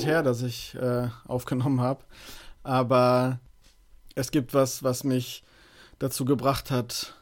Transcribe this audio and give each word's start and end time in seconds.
Zeit 0.00 0.06
her, 0.06 0.22
dass 0.22 0.42
ich 0.42 0.74
äh, 0.74 1.08
aufgenommen 1.26 1.80
habe. 1.80 2.04
Aber 2.62 3.40
es 4.14 4.30
gibt 4.30 4.54
was, 4.54 4.82
was 4.82 5.04
mich 5.04 5.44
dazu 5.98 6.24
gebracht 6.24 6.70
hat, 6.70 7.14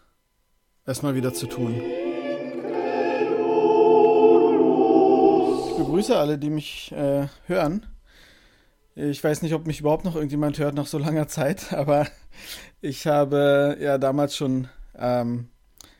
es 0.84 1.02
mal 1.02 1.14
wieder 1.14 1.34
zu 1.34 1.46
tun. 1.46 1.74
Ich 5.70 5.76
begrüße 5.76 6.16
alle, 6.16 6.38
die 6.38 6.50
mich 6.50 6.92
äh, 6.92 7.28
hören. 7.46 7.86
Ich 8.94 9.22
weiß 9.22 9.42
nicht, 9.42 9.54
ob 9.54 9.66
mich 9.66 9.80
überhaupt 9.80 10.04
noch 10.04 10.14
irgendjemand 10.16 10.58
hört 10.58 10.74
nach 10.74 10.86
so 10.86 10.98
langer 10.98 11.28
Zeit, 11.28 11.72
aber 11.72 12.06
ich 12.80 13.06
habe 13.06 13.76
ja 13.80 13.98
damals 13.98 14.36
schon 14.36 14.68
ähm, 14.96 15.48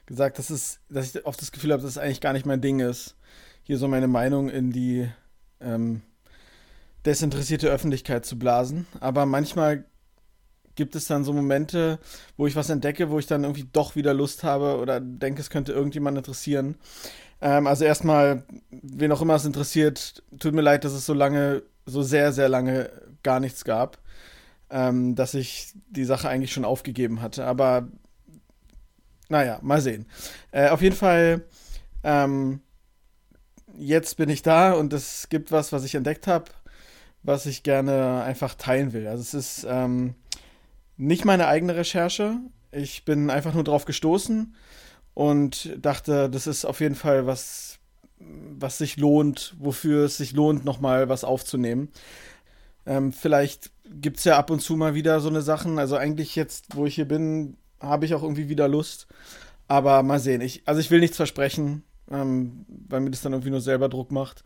gesagt, 0.07 0.39
dass, 0.39 0.51
es, 0.51 0.81
dass 0.89 1.15
ich 1.15 1.27
oft 1.27 1.41
das 1.41 1.53
Gefühl 1.53 1.73
habe, 1.73 1.83
dass 1.83 1.93
es 1.93 1.99
eigentlich 1.99 2.21
gar 2.21 2.33
nicht 2.33 2.47
mein 2.47 2.61
Ding 2.61 2.81
ist, 2.81 3.17
hier 3.63 3.79
so 3.79 3.87
meine 3.89 4.09
Meinung 4.09 4.49
in 4.49 4.73
die 4.73 5.09
ähm, 5.61 6.03
desinteressierte 7.07 7.69
Öffentlichkeit 7.69 8.27
zu 8.27 8.39
blasen. 8.39 8.87
Aber 9.01 9.27
manchmal 9.27 9.85
gibt 10.75 10.95
es 10.95 11.07
dann 11.07 11.25
so 11.25 11.33
Momente, 11.33 11.99
wo 12.37 12.47
ich 12.47 12.57
was 12.57 12.71
entdecke, 12.71 13.11
wo 13.11 13.19
ich 13.19 13.27
dann 13.27 13.43
irgendwie 13.43 13.69
doch 13.73 13.97
wieder 13.97 14.15
Lust 14.15 14.45
habe 14.45 14.79
oder 14.79 15.01
denke, 15.01 15.41
es 15.41 15.51
könnte 15.51 15.73
irgendjemand 15.73 16.17
interessieren. 16.17 16.77
Ähm, 17.41 17.67
also 17.67 17.85
erstmal, 17.85 18.45
wen 18.71 19.13
auch 19.13 19.21
immer 19.21 19.35
es 19.35 19.45
interessiert, 19.45 20.23
tut 20.39 20.55
mir 20.55 20.63
leid, 20.63 20.85
dass 20.85 20.93
es 20.93 21.05
so 21.05 21.15
lange, 21.15 21.63
so 21.85 22.03
sehr, 22.03 22.33
sehr 22.33 22.49
lange 22.49 22.91
gar 23.23 23.41
nichts 23.41 23.65
gab, 23.65 23.99
ähm, 24.71 25.15
dass 25.17 25.35
ich 25.35 25.73
die 25.91 26.05
Sache 26.05 26.29
eigentlich 26.29 26.53
schon 26.53 26.65
aufgegeben 26.65 27.23
hatte. 27.23 27.45
Aber 27.45 27.89
naja, 29.29 29.59
mal 29.63 29.81
sehen. 29.81 30.07
Äh, 30.53 30.69
auf 30.69 30.81
jeden 30.81 30.97
Fall, 30.97 31.45
ähm, 32.03 32.61
jetzt 33.77 34.17
bin 34.17 34.29
ich 34.29 34.43
da 34.43 34.73
und 34.73 34.93
es 34.93 35.29
gibt 35.29 35.53
was, 35.53 35.73
was 35.73 35.85
ich 35.85 35.95
entdeckt 35.95 36.27
habe, 36.27 36.47
was 37.23 37.47
ich 37.47 37.63
gerne 37.63 38.23
einfach 38.23 38.55
teilen 38.55 38.93
will. 38.93 39.07
Also 39.07 39.23
es 39.23 39.35
ist 39.35 39.67
ähm, 39.69 40.15
nicht 40.97 41.25
meine 41.25 41.47
eigene 41.47 41.77
Recherche. 41.77 42.39
Ich 42.73 43.05
bin 43.05 43.31
einfach 43.31 43.55
nur 43.55 43.65
drauf 43.65 43.85
gestoßen 43.85 44.55
und 45.15 45.77
dachte, 45.85 46.31
das 46.31 46.47
ist 46.47 46.65
auf 46.65 46.81
jeden 46.81 46.95
Fall 46.95 47.27
was, 47.27 47.79
was 48.19 48.79
sich 48.79 48.97
lohnt, 48.97 49.55
wofür 49.59 50.05
es 50.05 50.17
sich 50.17 50.33
lohnt, 50.33 50.65
nochmal 50.65 51.09
was 51.09 51.25
aufzunehmen. 51.25 51.89
Ähm, 52.87 53.13
vielleicht 53.13 53.71
gibt 53.85 54.19
es 54.19 54.25
ja 54.25 54.39
ab 54.39 54.51
und 54.51 54.61
zu 54.61 54.77
mal 54.77 54.95
wieder 54.95 55.21
so 55.21 55.29
eine 55.29 55.43
Sachen. 55.43 55.79
Also 55.79 55.97
eigentlich 55.97 56.37
jetzt, 56.37 56.77
wo 56.77 56.87
ich 56.87 56.95
hier 56.95 57.07
bin, 57.07 57.57
habe 57.81 58.07
ich 58.07 58.15
auch 58.15 58.23
irgendwie 58.23 58.49
wieder 58.49 58.69
Lust. 58.69 59.07
Aber 59.67 60.03
mal 60.03 60.19
sehen. 60.19 60.41
Ich, 60.41 60.63
also 60.67 60.81
ich 60.81 60.91
will 60.91 61.01
nichts 61.01 61.17
versprechen, 61.17 61.85
ähm, 62.11 62.65
weil 62.89 63.01
mir 63.01 63.11
das 63.11 63.21
dann 63.21 63.33
irgendwie 63.33 63.51
nur 63.51 63.61
selber 63.61 63.89
Druck 63.89 64.11
macht. 64.11 64.43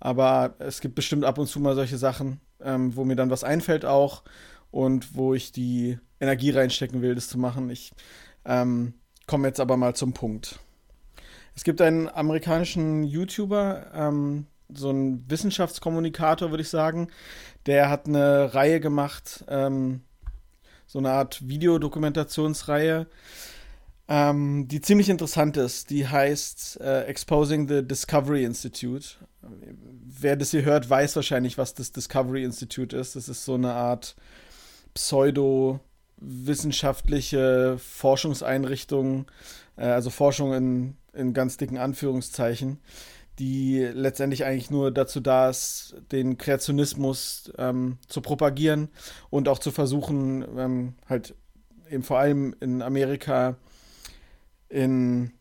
Aber 0.00 0.54
es 0.58 0.80
gibt 0.80 0.94
bestimmt 0.94 1.24
ab 1.24 1.38
und 1.38 1.46
zu 1.46 1.60
mal 1.60 1.74
solche 1.74 1.98
Sachen, 1.98 2.40
ähm, 2.60 2.96
wo 2.96 3.04
mir 3.04 3.16
dann 3.16 3.30
was 3.30 3.44
einfällt 3.44 3.84
auch 3.84 4.22
und 4.70 5.14
wo 5.14 5.34
ich 5.34 5.52
die 5.52 5.98
Energie 6.20 6.50
reinstecken 6.50 7.02
will, 7.02 7.14
das 7.14 7.28
zu 7.28 7.38
machen. 7.38 7.70
Ich 7.70 7.92
ähm, 8.44 8.94
komme 9.26 9.48
jetzt 9.48 9.60
aber 9.60 9.76
mal 9.76 9.94
zum 9.94 10.12
Punkt. 10.12 10.58
Es 11.54 11.64
gibt 11.64 11.80
einen 11.80 12.08
amerikanischen 12.08 13.04
YouTuber, 13.04 13.86
ähm, 13.94 14.46
so 14.68 14.90
einen 14.90 15.28
Wissenschaftskommunikator, 15.30 16.50
würde 16.50 16.62
ich 16.62 16.68
sagen, 16.68 17.08
der 17.66 17.88
hat 17.88 18.06
eine 18.06 18.54
Reihe 18.54 18.80
gemacht, 18.80 19.44
ähm, 19.48 20.02
so 20.86 20.98
eine 20.98 21.12
Art 21.12 21.48
Videodokumentationsreihe, 21.48 23.06
ähm, 24.08 24.68
die 24.68 24.80
ziemlich 24.80 25.08
interessant 25.08 25.56
ist. 25.56 25.90
Die 25.90 26.06
heißt 26.06 26.80
äh, 26.80 27.02
Exposing 27.04 27.66
the 27.68 27.84
Discovery 27.86 28.44
Institute. 28.44 29.16
Wer 29.40 30.36
das 30.36 30.52
hier 30.52 30.64
hört, 30.64 30.88
weiß 30.88 31.16
wahrscheinlich, 31.16 31.58
was 31.58 31.74
das 31.74 31.90
Discovery 31.92 32.44
Institute 32.44 32.96
ist. 32.96 33.16
Das 33.16 33.28
ist 33.28 33.44
so 33.44 33.54
eine 33.54 33.72
Art 33.72 34.14
pseudo-wissenschaftliche 34.94 37.78
Forschungseinrichtung, 37.78 39.26
äh, 39.76 39.86
also 39.86 40.10
Forschung 40.10 40.54
in, 40.54 40.96
in 41.12 41.34
ganz 41.34 41.56
dicken 41.56 41.78
Anführungszeichen, 41.78 42.78
die 43.40 43.80
letztendlich 43.80 44.44
eigentlich 44.44 44.70
nur 44.70 44.92
dazu 44.92 45.18
da 45.20 45.50
ist, 45.50 45.96
den 46.12 46.38
Kreationismus 46.38 47.52
ähm, 47.58 47.98
zu 48.06 48.20
propagieren 48.22 48.88
und 49.30 49.48
auch 49.48 49.58
zu 49.58 49.72
versuchen, 49.72 50.44
ähm, 50.56 50.94
halt 51.08 51.34
eben 51.90 52.04
vor 52.04 52.18
allem 52.18 52.54
in 52.60 52.82
Amerika 52.82 53.56
in 54.68 55.32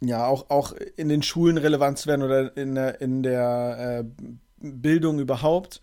ja 0.00 0.26
auch, 0.26 0.50
auch 0.50 0.72
in 0.96 1.08
den 1.08 1.22
Schulen 1.22 1.58
relevant 1.58 1.98
zu 1.98 2.08
werden 2.08 2.22
oder 2.22 2.56
in 2.56 2.74
der, 2.74 3.00
in 3.00 3.22
der 3.22 4.04
äh, 4.04 4.26
Bildung 4.58 5.20
überhaupt. 5.20 5.80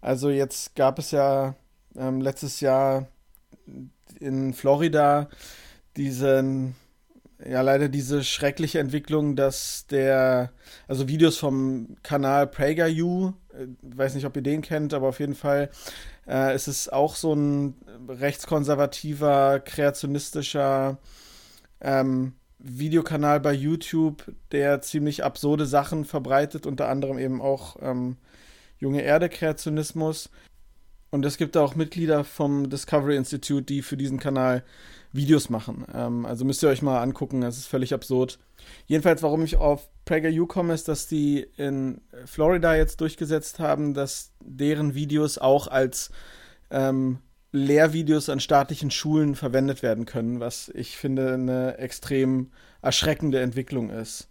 Also 0.00 0.30
jetzt 0.30 0.76
gab 0.76 0.98
es 0.98 1.10
ja 1.10 1.56
ähm, 1.96 2.20
letztes 2.20 2.60
Jahr 2.60 3.08
in 4.20 4.54
Florida 4.54 5.28
diesen 5.96 6.76
ja 7.44 7.60
leider 7.60 7.88
diese 7.88 8.24
schreckliche 8.24 8.78
Entwicklung, 8.78 9.36
dass 9.36 9.86
der, 9.88 10.52
also 10.88 11.08
Videos 11.08 11.36
vom 11.36 11.96
Kanal 12.02 12.46
PragerU, 12.46 13.32
äh, 13.52 13.66
weiß 13.82 14.14
nicht, 14.14 14.24
ob 14.24 14.36
ihr 14.36 14.42
den 14.42 14.62
kennt, 14.62 14.94
aber 14.94 15.08
auf 15.08 15.20
jeden 15.20 15.34
Fall 15.34 15.70
äh, 16.26 16.54
ist 16.54 16.68
es 16.68 16.88
auch 16.88 17.14
so 17.14 17.34
ein 17.34 17.74
rechtskonservativer, 18.08 19.60
kreationistischer 19.60 20.98
ähm, 21.80 22.34
Videokanal 22.58 23.40
bei 23.40 23.52
YouTube, 23.52 24.32
der 24.52 24.80
ziemlich 24.80 25.24
absurde 25.24 25.66
Sachen 25.66 26.04
verbreitet, 26.04 26.66
unter 26.66 26.88
anderem 26.88 27.18
eben 27.18 27.40
auch 27.40 27.76
ähm, 27.80 28.16
junge 28.78 29.02
Erde-Kreationismus. 29.02 30.30
Und 31.10 31.24
es 31.24 31.36
gibt 31.36 31.56
auch 31.56 31.74
Mitglieder 31.74 32.24
vom 32.24 32.68
Discovery 32.68 33.16
Institute, 33.16 33.62
die 33.62 33.82
für 33.82 33.96
diesen 33.96 34.18
Kanal 34.18 34.64
Videos 35.12 35.50
machen. 35.50 35.86
Ähm, 35.94 36.26
also 36.26 36.44
müsst 36.44 36.62
ihr 36.62 36.68
euch 36.68 36.82
mal 36.82 37.02
angucken, 37.02 37.40
das 37.40 37.58
ist 37.58 37.66
völlig 37.66 37.94
absurd. 37.94 38.38
Jedenfalls, 38.86 39.22
warum 39.22 39.44
ich 39.44 39.56
auf 39.56 39.88
PragerU 40.04 40.46
komme, 40.46 40.74
ist, 40.74 40.88
dass 40.88 41.06
die 41.06 41.46
in 41.56 42.00
Florida 42.24 42.74
jetzt 42.74 43.00
durchgesetzt 43.00 43.58
haben, 43.58 43.94
dass 43.94 44.32
deren 44.40 44.94
Videos 44.94 45.38
auch 45.38 45.68
als 45.68 46.10
ähm, 46.70 47.18
Lehrvideos 47.56 48.28
an 48.28 48.40
staatlichen 48.40 48.90
Schulen 48.90 49.34
verwendet 49.34 49.82
werden 49.82 50.04
können, 50.04 50.40
was 50.40 50.70
ich 50.74 50.96
finde 50.96 51.34
eine 51.34 51.78
extrem 51.78 52.50
erschreckende 52.82 53.40
Entwicklung 53.40 53.90
ist. 53.90 54.28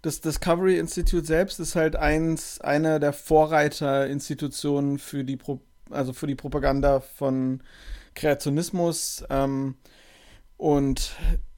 Das 0.00 0.20
Discovery 0.20 0.78
Institute 0.78 1.26
selbst 1.26 1.60
ist 1.60 1.74
halt 1.74 1.96
eins, 1.96 2.60
eine 2.60 3.00
der 3.00 3.12
Vorreiterinstitutionen 3.12 4.98
für 4.98 5.24
die, 5.24 5.36
Pro, 5.36 5.60
also 5.90 6.12
für 6.12 6.26
die 6.26 6.36
Propaganda 6.36 7.00
von 7.00 7.62
Kreationismus. 8.14 9.24
Ähm, 9.28 9.74
und 10.56 11.12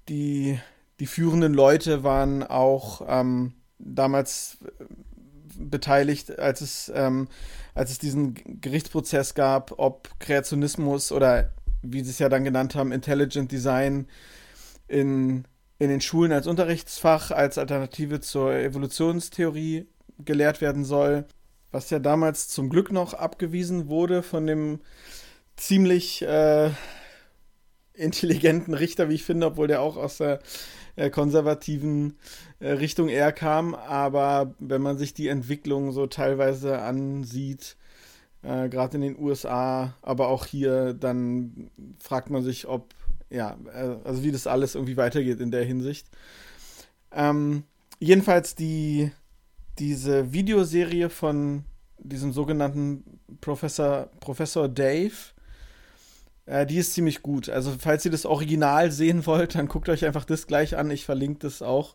die, 0.08 0.58
die 0.98 1.06
führenden 1.06 1.54
Leute 1.54 2.02
waren 2.02 2.42
auch 2.42 3.02
ähm, 3.06 3.52
damals 3.78 4.58
beteiligt, 5.69 6.38
als 6.38 6.60
es, 6.60 6.93
ähm, 6.94 7.28
als 7.75 7.91
es 7.91 7.98
diesen 7.98 8.34
Gerichtsprozess 8.60 9.34
gab, 9.34 9.78
ob 9.78 10.09
Kreationismus 10.19 11.12
oder 11.12 11.53
wie 11.82 12.03
sie 12.03 12.10
es 12.10 12.19
ja 12.19 12.28
dann 12.28 12.44
genannt 12.44 12.75
haben, 12.75 12.93
Intelligent 12.93 13.50
Design 13.53 14.06
in, 14.88 15.44
in 15.78 15.88
den 15.88 16.00
Schulen 16.00 16.32
als 16.32 16.47
Unterrichtsfach, 16.47 17.31
als 17.31 17.59
Alternative 17.59 18.21
zur 18.21 18.54
Evolutionstheorie 18.54 19.87
gelehrt 20.19 20.60
werden 20.60 20.84
soll, 20.84 21.25
was 21.71 21.91
ja 21.91 21.98
damals 21.98 22.48
zum 22.48 22.69
Glück 22.69 22.92
noch 22.92 23.15
abgewiesen 23.15 23.88
wurde 23.88 24.22
von 24.22 24.47
dem 24.47 24.81
ziemlich 25.56 26.22
äh, 26.22 26.71
intelligenten 27.95 28.74
Richter, 28.74 29.09
wie 29.09 29.15
ich 29.15 29.24
finde, 29.24 29.47
obwohl 29.47 29.68
der 29.68 29.80
auch 29.80 29.97
aus 29.97 30.18
der 30.18 30.41
äh, 31.00 31.08
konservativen 31.08 32.18
äh, 32.60 32.72
Richtung 32.72 33.08
eher 33.08 33.32
kam. 33.32 33.74
Aber 33.74 34.54
wenn 34.58 34.82
man 34.82 34.98
sich 34.98 35.14
die 35.14 35.28
Entwicklung 35.28 35.92
so 35.92 36.06
teilweise 36.06 36.80
ansieht, 36.80 37.76
äh, 38.42 38.68
gerade 38.68 38.97
in 38.97 39.02
den 39.02 39.18
USA, 39.18 39.94
aber 40.02 40.28
auch 40.28 40.44
hier, 40.44 40.92
dann 40.92 41.70
fragt 41.98 42.28
man 42.28 42.42
sich, 42.42 42.68
ob, 42.68 42.94
ja, 43.30 43.56
äh, 43.74 43.97
also 44.04 44.22
wie 44.22 44.30
das 44.30 44.47
alles 44.47 44.74
irgendwie 44.74 44.98
weitergeht 44.98 45.41
in 45.41 45.50
der 45.50 45.64
Hinsicht. 45.64 46.06
Ähm, 47.12 47.64
jedenfalls 47.98 48.54
die, 48.54 49.10
diese 49.78 50.32
Videoserie 50.32 51.08
von 51.08 51.64
diesem 51.98 52.32
sogenannten 52.32 53.20
Professor, 53.41 54.10
Professor 54.20 54.68
Dave, 54.68 55.32
äh, 56.50 56.66
die 56.66 56.78
ist 56.78 56.94
ziemlich 56.94 57.22
gut. 57.22 57.48
Also, 57.48 57.72
falls 57.78 58.04
ihr 58.04 58.10
das 58.10 58.26
Original 58.26 58.91
sehen 58.91 59.24
wollt, 59.24 59.54
dann 59.54 59.68
guckt 59.68 59.88
euch 59.88 60.04
einfach 60.04 60.24
das 60.24 60.48
gleich 60.48 60.76
an. 60.76 60.91
Ich 60.91 61.04
verlinke 61.04 61.38
das 61.38 61.62
auch. 61.62 61.94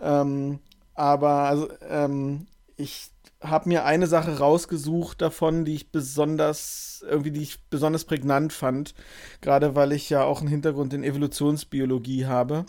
Ähm, 0.00 0.60
aber 0.94 1.30
also, 1.44 1.68
ähm, 1.88 2.46
ich 2.76 3.10
habe 3.42 3.68
mir 3.68 3.84
eine 3.84 4.06
Sache 4.06 4.38
rausgesucht 4.38 5.20
davon, 5.20 5.66
die 5.66 5.74
ich 5.74 5.92
besonders, 5.92 7.04
irgendwie, 7.06 7.32
die 7.32 7.42
ich 7.42 7.62
besonders 7.68 8.04
prägnant 8.04 8.54
fand. 8.54 8.94
Gerade 9.42 9.74
weil 9.74 9.92
ich 9.92 10.08
ja 10.08 10.24
auch 10.24 10.40
einen 10.40 10.48
Hintergrund 10.48 10.94
in 10.94 11.04
Evolutionsbiologie 11.04 12.24
habe. 12.24 12.64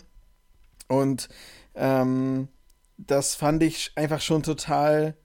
Und 0.88 1.30
ähm, 1.74 2.48
das 2.98 3.34
fand 3.34 3.62
ich 3.62 3.92
einfach 3.94 4.20
schon 4.20 4.42
total 4.42 5.16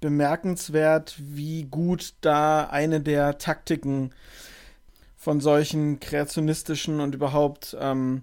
bemerkenswert, 0.00 1.14
wie 1.18 1.64
gut 1.64 2.14
da 2.20 2.64
eine 2.64 3.00
der 3.00 3.38
Taktiken 3.38 4.12
von 5.20 5.38
solchen 5.40 6.00
kreationistischen 6.00 6.98
und 6.98 7.14
überhaupt 7.14 7.76
ähm, 7.78 8.22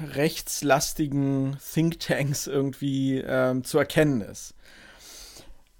rechtslastigen 0.00 1.58
Thinktanks 1.74 2.46
irgendwie 2.46 3.18
ähm, 3.18 3.62
zu 3.62 3.78
erkennen 3.78 4.22
ist. 4.22 4.54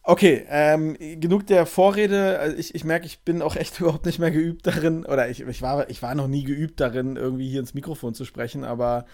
Okay, 0.02 0.44
ähm, 0.50 0.98
genug 1.18 1.46
der 1.46 1.64
Vorrede. 1.64 2.38
Also 2.38 2.58
ich, 2.58 2.74
ich 2.74 2.84
merke, 2.84 3.06
ich 3.06 3.20
bin 3.20 3.40
auch 3.40 3.56
echt 3.56 3.80
überhaupt 3.80 4.04
nicht 4.04 4.18
mehr 4.18 4.30
geübt 4.30 4.66
darin, 4.66 5.06
oder 5.06 5.30
ich, 5.30 5.40
ich, 5.40 5.62
war, 5.62 5.88
ich 5.88 6.02
war 6.02 6.14
noch 6.14 6.28
nie 6.28 6.44
geübt 6.44 6.78
darin, 6.78 7.16
irgendwie 7.16 7.48
hier 7.48 7.60
ins 7.60 7.72
Mikrofon 7.72 8.12
zu 8.12 8.26
sprechen, 8.26 8.64
aber 8.64 9.06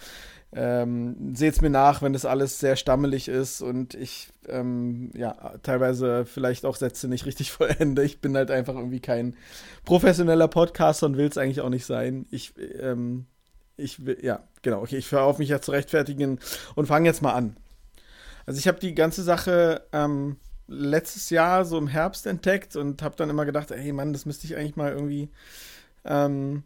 ähm, 0.52 1.34
seht's 1.34 1.60
mir 1.60 1.70
nach, 1.70 2.02
wenn 2.02 2.12
das 2.12 2.24
alles 2.24 2.58
sehr 2.58 2.74
stammelig 2.76 3.28
ist 3.28 3.62
und 3.62 3.94
ich 3.94 4.30
ähm, 4.48 5.10
ja 5.14 5.58
teilweise 5.62 6.26
vielleicht 6.26 6.64
auch 6.64 6.76
Sätze 6.76 7.06
nicht 7.08 7.26
richtig 7.26 7.52
vollende. 7.52 8.02
Ich 8.02 8.20
bin 8.20 8.36
halt 8.36 8.50
einfach 8.50 8.74
irgendwie 8.74 9.00
kein 9.00 9.36
professioneller 9.84 10.48
Podcaster 10.48 11.06
und 11.06 11.16
will 11.16 11.28
es 11.28 11.38
eigentlich 11.38 11.60
auch 11.60 11.68
nicht 11.68 11.86
sein. 11.86 12.26
Ich 12.30 12.54
ähm, 12.80 13.26
ich 13.76 14.04
will, 14.04 14.18
ja, 14.22 14.42
genau, 14.62 14.82
okay, 14.82 14.98
ich 14.98 15.10
höre 15.10 15.22
auf, 15.22 15.38
mich 15.38 15.48
ja 15.48 15.60
zu 15.60 15.70
rechtfertigen 15.70 16.38
und 16.74 16.86
fange 16.86 17.08
jetzt 17.08 17.22
mal 17.22 17.32
an. 17.32 17.56
Also 18.44 18.58
ich 18.58 18.68
habe 18.68 18.80
die 18.80 18.94
ganze 18.94 19.22
Sache 19.22 19.82
ähm, 19.92 20.36
letztes 20.66 21.30
Jahr 21.30 21.64
so 21.64 21.78
im 21.78 21.88
Herbst 21.88 22.26
entdeckt 22.26 22.76
und 22.76 23.02
habe 23.02 23.16
dann 23.16 23.30
immer 23.30 23.44
gedacht, 23.44 23.70
ey 23.70 23.92
Mann, 23.92 24.12
das 24.12 24.26
müsste 24.26 24.46
ich 24.46 24.56
eigentlich 24.56 24.76
mal 24.76 24.92
irgendwie 24.92 25.30
ähm, 26.04 26.64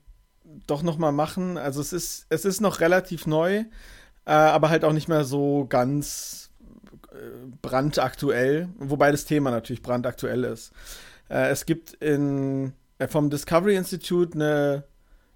doch 0.67 0.83
noch 0.83 0.99
mal 0.99 1.13
machen. 1.13 1.59
Also 1.59 1.81
es 1.81 1.93
ist, 1.93 2.27
es 2.29 2.45
ist 2.45 2.61
noch 2.61 2.81
relativ 2.81 3.27
neu, 3.27 3.57
äh, 3.57 3.65
aber 4.27 4.71
halt 4.71 4.85
auch 4.85 4.93
nicht 4.93 5.09
mehr 5.09 5.25
so 5.25 5.67
ganz 5.69 6.51
äh, 7.13 7.17
brandaktuell, 7.63 8.69
wobei 8.79 9.11
das 9.11 9.25
Thema 9.25 9.51
natürlich 9.51 9.83
brandaktuell 9.83 10.45
ist. 10.45 10.73
Äh, 11.29 11.51
es 11.51 11.67
gibt 11.67 11.95
in, 11.95 12.73
äh, 12.99 13.09
vom 13.09 13.31
Discovery 13.31 13.77
Institute 13.77 14.35
eine 14.35 14.85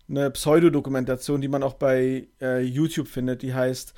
eine 0.09 0.31
Pseudodokumentation, 0.31 1.41
die 1.41 1.49
man 1.49 1.63
auch 1.63 1.75
bei 1.75 2.29
äh, 2.41 2.63
YouTube 2.63 3.09
findet, 3.09 3.43
die 3.43 3.55
heißt 3.55 3.95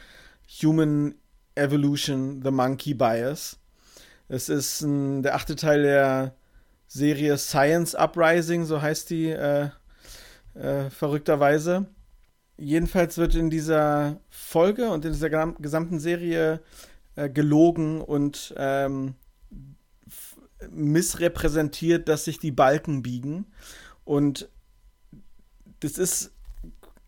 Human 0.63 1.15
Evolution, 1.55 2.43
The 2.43 2.51
Monkey 2.51 2.95
Bias. 2.95 3.59
Es 4.29 4.49
ist 4.49 4.85
der 4.85 5.35
achte 5.35 5.57
Teil 5.57 5.83
der 5.83 6.35
Serie 6.87 7.37
Science 7.39 7.95
Uprising, 7.95 8.65
so 8.65 8.81
heißt 8.81 9.11
die 9.11 9.31
äh, 9.31 9.71
äh, 10.55 10.91
verrückterweise. 10.91 11.87
Jedenfalls 12.57 13.17
wird 13.17 13.35
in 13.35 13.51
dieser 13.51 14.21
Folge 14.29 14.91
und 14.91 15.05
in 15.05 15.13
dieser 15.13 15.31
gesamten 15.31 15.99
Serie 15.99 16.61
äh, 17.17 17.31
gelogen 17.31 18.03
und 18.03 18.55
ähm, 18.57 19.15
missrepräsentiert, 20.71 22.09
dass 22.09 22.25
sich 22.25 22.39
die 22.39 22.51
Balken 22.51 23.03
biegen. 23.03 23.47
Und 24.05 24.49
das 25.81 25.97
ist, 25.97 26.33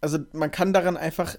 also 0.01 0.19
man 0.33 0.51
kann 0.51 0.73
daran 0.73 0.97
einfach 0.97 1.37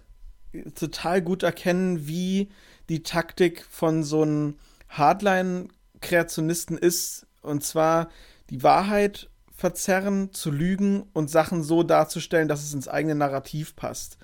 total 0.75 1.21
gut 1.21 1.44
erkennen, 1.44 2.07
wie 2.07 2.50
die 2.89 3.03
Taktik 3.03 3.65
von 3.69 4.03
so 4.03 4.21
einem 4.21 4.55
Hardline-Kreationisten 4.89 6.77
ist. 6.77 7.25
Und 7.41 7.63
zwar 7.63 8.09
die 8.50 8.61
Wahrheit 8.61 9.29
verzerren, 9.63 10.33
zu 10.33 10.51
lügen 10.51 11.04
und 11.13 11.30
Sachen 11.30 11.63
so 11.63 11.83
darzustellen, 11.83 12.50
dass 12.50 12.62
es 12.62 12.74
ins 12.74 12.89
eigene 12.89 13.15
Narrativ 13.15 13.77
passt. 13.77 14.18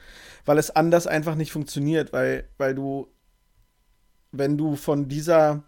Weil 0.44 0.58
es 0.58 0.70
anders 0.70 1.08
einfach 1.08 1.36
nicht 1.36 1.54
funktioniert, 1.54 2.12
weil, 2.12 2.50
weil 2.58 2.76
du, 2.76 3.08
wenn 4.34 4.58
du 4.58 4.76
von 4.76 5.08
dieser 5.08 5.64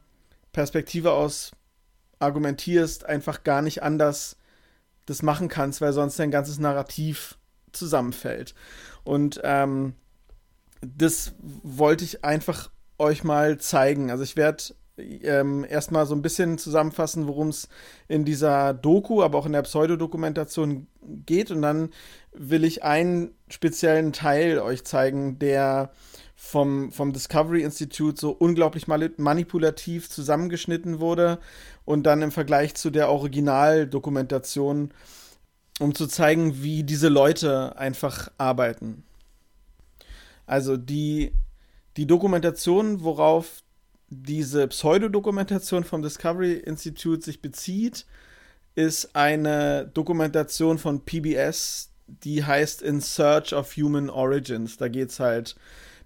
Perspektive 0.52 1.14
aus 1.14 1.54
argumentierst, 2.20 3.06
einfach 3.06 3.46
gar 3.46 3.62
nicht 3.62 3.82
anders 3.82 4.36
das 5.06 5.22
machen 5.22 5.48
kannst, 5.48 5.80
weil 5.80 5.94
sonst 5.94 6.20
dein 6.20 6.32
ganzes 6.32 6.60
Narrativ 6.60 7.38
zusammenfällt. 7.72 8.54
Und 9.06 9.40
ähm, 9.46 9.96
das 10.82 11.34
wollte 11.40 12.04
ich 12.04 12.26
einfach 12.26 12.72
euch 12.98 13.24
mal 13.24 13.58
zeigen. 13.58 14.12
Also 14.12 14.26
ich 14.26 14.36
werde 14.36 14.66
ähm, 15.24 15.66
erstmal 15.68 16.06
so 16.06 16.16
ein 16.16 16.22
bisschen 16.22 16.58
zusammenfassen, 16.58 17.28
worum 17.28 17.50
es 17.50 17.70
in 18.08 18.26
dieser 18.26 18.74
Doku, 18.74 19.22
aber 19.22 19.38
auch 19.38 19.46
in 19.46 19.54
der 19.54 19.64
Pseudodokumentation 19.64 20.88
geht. 21.26 21.52
Und 21.52 21.62
dann 21.62 21.90
will 22.34 22.64
ich 22.64 22.84
einen 22.84 23.34
speziellen 23.50 24.14
Teil 24.14 24.60
euch 24.60 24.84
zeigen, 24.84 25.40
der 25.40 25.92
vom, 26.36 26.92
vom 26.92 27.14
Discovery 27.14 27.62
Institute 27.62 28.20
so 28.20 28.32
unglaublich 28.32 28.88
manipulativ 28.88 30.10
zusammengeschnitten 30.10 31.00
wurde 31.00 31.40
und 31.86 32.04
dann 32.04 32.24
im 32.24 32.32
Vergleich 32.32 32.74
zu 32.74 32.90
der 32.90 33.10
Originaldokumentation, 33.10 34.92
um 35.80 35.96
zu 35.96 36.08
zeigen, 36.08 36.64
wie 36.64 36.84
diese 36.84 37.10
Leute 37.10 37.78
einfach 37.78 38.32
arbeiten. 38.38 39.04
Also 40.48 40.78
die, 40.78 41.32
die 41.96 42.08
Dokumentation, 42.08 43.04
worauf 43.04 43.62
diese 44.12 44.68
Pseudodokumentation 44.68 45.86
vom 45.86 46.02
Discovery 46.02 46.54
Institute 46.54 47.24
sich 47.24 47.42
bezieht, 47.42 48.06
ist 48.76 49.16
eine 49.16 49.90
Dokumentation 49.94 50.78
von 50.78 51.06
PBS, 51.06 51.92
die 52.08 52.44
heißt 52.44 52.82
In 52.82 53.00
Search 53.00 53.54
of 53.54 53.76
Human 53.78 54.10
Origins. 54.10 54.76
Da 54.76 54.90
geht 54.90 55.10
es 55.10 55.20
halt 55.22 55.56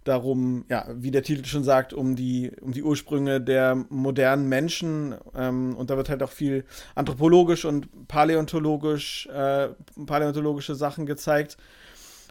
darum, 0.03 0.65
ja, 0.69 0.85
wie 0.93 1.09
der 1.09 1.23
Titel 1.23 1.45
schon 1.45 1.63
sagt, 1.63 1.93
um 1.93 2.15
die, 2.15 2.51
um 2.61 2.73
die 2.73 2.83
Ursprünge 2.83 3.41
der 3.41 3.73
modernen 3.89 4.47
Menschen. 4.47 5.15
Ähm, 5.35 5.75
und 5.75 5.89
da 5.89 5.97
wird 5.97 6.09
halt 6.09 6.21
auch 6.21 6.31
viel 6.31 6.63
anthropologisch 6.93 7.65
und 7.65 8.07
paläontologisch, 8.07 9.25
äh, 9.27 9.69
paläontologische 10.05 10.75
Sachen 10.75 11.07
gezeigt. 11.07 11.57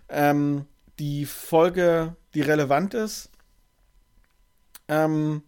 Ähm, 0.08 0.66
die 1.00 1.26
Folge, 1.26 2.14
die 2.34 2.42
relevant 2.42 2.94
ist, 2.94 3.30
ähm, 4.86 5.42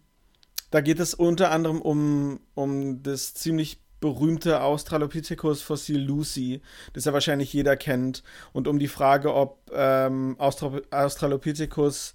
da 0.71 0.81
geht 0.81 0.99
es 0.99 1.13
unter 1.13 1.51
anderem 1.51 1.81
um, 1.81 2.39
um 2.55 3.01
das 3.03 3.33
ziemlich 3.33 3.79
berühmte 3.99 4.61
Australopithecus-Fossil 4.61 5.99
Lucy, 5.99 6.61
das 6.93 7.05
ja 7.05 7.13
wahrscheinlich 7.13 7.51
jeder 7.53 7.75
kennt, 7.75 8.23
und 8.53 8.67
um 8.67 8.79
die 8.79 8.87
Frage, 8.87 9.33
ob 9.33 9.71
ähm, 9.73 10.35
Austra 10.37 10.79
Australopithecus 10.91 12.13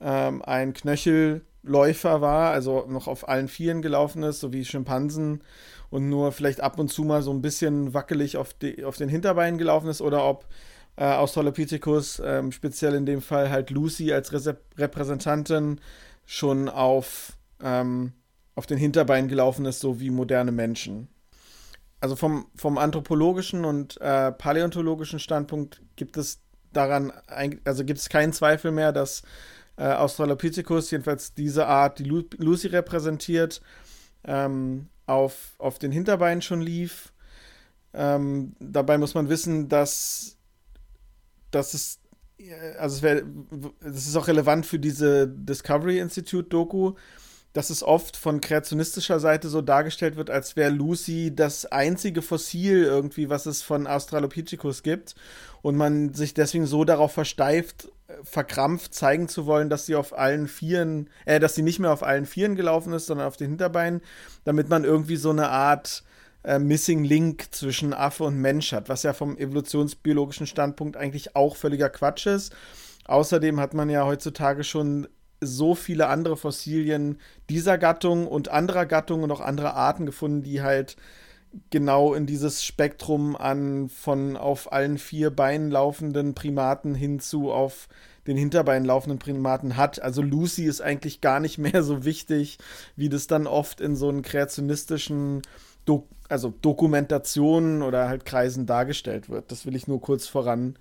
ähm, 0.00 0.42
ein 0.42 0.74
Knöchelläufer 0.74 2.20
war, 2.20 2.52
also 2.52 2.86
noch 2.88 3.08
auf 3.08 3.28
allen 3.28 3.48
Vieren 3.48 3.80
gelaufen 3.80 4.22
ist, 4.22 4.40
so 4.40 4.52
wie 4.52 4.64
Schimpansen 4.64 5.42
und 5.90 6.08
nur 6.08 6.32
vielleicht 6.32 6.60
ab 6.60 6.78
und 6.78 6.88
zu 6.88 7.04
mal 7.04 7.22
so 7.22 7.32
ein 7.32 7.42
bisschen 7.42 7.94
wackelig 7.94 8.36
auf, 8.36 8.52
die, 8.52 8.84
auf 8.84 8.96
den 8.96 9.08
Hinterbeinen 9.08 9.58
gelaufen 9.58 9.88
ist, 9.88 10.02
oder 10.02 10.24
ob 10.24 10.46
äh, 10.96 11.04
Australopithecus, 11.04 12.20
ähm, 12.24 12.52
speziell 12.52 12.94
in 12.94 13.06
dem 13.06 13.22
Fall 13.22 13.50
halt 13.50 13.70
Lucy 13.70 14.12
als 14.12 14.32
Re 14.32 14.58
Repräsentantin, 14.76 15.80
schon 16.26 16.68
auf 16.68 17.37
ähm, 17.62 18.12
auf 18.54 18.66
den 18.66 18.78
Hinterbeinen 18.78 19.28
gelaufen 19.28 19.66
ist, 19.66 19.80
so 19.80 20.00
wie 20.00 20.10
moderne 20.10 20.52
Menschen. 20.52 21.08
Also 22.00 22.16
vom, 22.16 22.46
vom 22.54 22.78
anthropologischen 22.78 23.64
und 23.64 24.00
äh, 24.00 24.32
paläontologischen 24.32 25.18
Standpunkt 25.18 25.82
gibt 25.96 26.16
es 26.16 26.40
daran, 26.72 27.12
also 27.64 27.84
gibt 27.84 27.98
es 27.98 28.08
keinen 28.08 28.32
Zweifel 28.32 28.70
mehr, 28.70 28.92
dass 28.92 29.22
äh, 29.76 29.84
Australopithecus, 29.84 30.90
jedenfalls 30.90 31.34
diese 31.34 31.66
Art, 31.66 31.98
die 31.98 32.04
Lu 32.04 32.24
Lucy 32.36 32.68
repräsentiert, 32.68 33.62
ähm, 34.24 34.88
auf, 35.06 35.54
auf 35.58 35.78
den 35.78 35.92
Hinterbeinen 35.92 36.42
schon 36.42 36.60
lief. 36.60 37.12
Ähm, 37.94 38.54
dabei 38.60 38.98
muss 38.98 39.14
man 39.14 39.28
wissen, 39.28 39.68
dass, 39.68 40.36
dass 41.50 41.74
es, 41.74 42.00
äh, 42.38 42.76
also 42.76 42.96
es 42.96 43.02
wäre, 43.02 43.24
das 43.80 44.06
ist 44.06 44.16
auch 44.16 44.28
relevant 44.28 44.66
für 44.66 44.78
diese 44.78 45.28
Discovery 45.28 45.98
Institute 45.98 46.48
Doku, 46.48 46.94
dass 47.58 47.70
es 47.70 47.82
oft 47.82 48.16
von 48.16 48.40
kreationistischer 48.40 49.18
Seite 49.18 49.48
so 49.48 49.62
dargestellt 49.62 50.14
wird, 50.14 50.30
als 50.30 50.54
wäre 50.54 50.70
Lucy 50.70 51.34
das 51.34 51.66
einzige 51.66 52.22
Fossil 52.22 52.84
irgendwie, 52.84 53.30
was 53.30 53.46
es 53.46 53.62
von 53.62 53.88
Australopithecus 53.88 54.84
gibt 54.84 55.16
und 55.60 55.76
man 55.76 56.14
sich 56.14 56.34
deswegen 56.34 56.66
so 56.66 56.84
darauf 56.84 57.10
versteift, 57.10 57.90
verkrampft 58.22 58.94
zeigen 58.94 59.26
zu 59.26 59.44
wollen, 59.46 59.70
dass 59.70 59.86
sie 59.86 59.96
auf 59.96 60.16
allen 60.16 60.46
Vieren, 60.46 61.10
äh, 61.24 61.40
dass 61.40 61.56
sie 61.56 61.62
nicht 61.62 61.80
mehr 61.80 61.92
auf 61.92 62.04
allen 62.04 62.26
Vieren 62.26 62.54
gelaufen 62.54 62.92
ist, 62.92 63.06
sondern 63.06 63.26
auf 63.26 63.36
den 63.36 63.48
Hinterbeinen, 63.48 64.02
damit 64.44 64.68
man 64.68 64.84
irgendwie 64.84 65.16
so 65.16 65.30
eine 65.30 65.48
Art 65.48 66.04
äh, 66.44 66.60
Missing 66.60 67.02
Link 67.02 67.46
zwischen 67.50 67.92
Affe 67.92 68.22
und 68.22 68.36
Mensch 68.36 68.70
hat, 68.70 68.88
was 68.88 69.02
ja 69.02 69.14
vom 69.14 69.36
evolutionsbiologischen 69.36 70.46
Standpunkt 70.46 70.96
eigentlich 70.96 71.34
auch 71.34 71.56
völliger 71.56 71.90
Quatsch 71.90 72.26
ist. 72.26 72.54
Außerdem 73.06 73.58
hat 73.58 73.74
man 73.74 73.90
ja 73.90 74.04
heutzutage 74.04 74.62
schon 74.62 75.08
so 75.40 75.74
viele 75.74 76.08
andere 76.08 76.36
Fossilien 76.36 77.18
dieser 77.48 77.78
Gattung 77.78 78.26
und 78.26 78.48
anderer 78.48 78.86
Gattungen 78.86 79.24
und 79.24 79.30
auch 79.30 79.40
anderer 79.40 79.74
Arten 79.74 80.06
gefunden, 80.06 80.42
die 80.42 80.62
halt 80.62 80.96
genau 81.70 82.14
in 82.14 82.26
dieses 82.26 82.64
Spektrum 82.64 83.36
an 83.36 83.88
von 83.88 84.36
auf 84.36 84.72
allen 84.72 84.98
vier 84.98 85.30
Beinen 85.30 85.70
laufenden 85.70 86.34
Primaten 86.34 86.94
hin 86.94 87.20
zu 87.20 87.52
auf 87.52 87.88
den 88.26 88.36
Hinterbeinen 88.36 88.84
laufenden 88.84 89.18
Primaten 89.18 89.76
hat. 89.76 90.02
Also 90.02 90.20
Lucy 90.20 90.64
ist 90.64 90.82
eigentlich 90.82 91.20
gar 91.22 91.40
nicht 91.40 91.56
mehr 91.58 91.82
so 91.82 92.04
wichtig, 92.04 92.58
wie 92.94 93.08
das 93.08 93.26
dann 93.26 93.46
oft 93.46 93.80
in 93.80 93.96
so 93.96 94.08
einen 94.08 94.22
kreationistischen 94.22 95.42
Do 95.84 96.06
also 96.28 96.52
Dokumentationen 96.60 97.80
oder 97.80 98.06
halt 98.06 98.26
Kreisen 98.26 98.66
dargestellt 98.66 99.30
wird. 99.30 99.50
Das 99.50 99.64
will 99.64 99.74
ich 99.74 99.88
nur 99.88 100.02
kurz 100.02 100.26
voranstellen. 100.26 100.76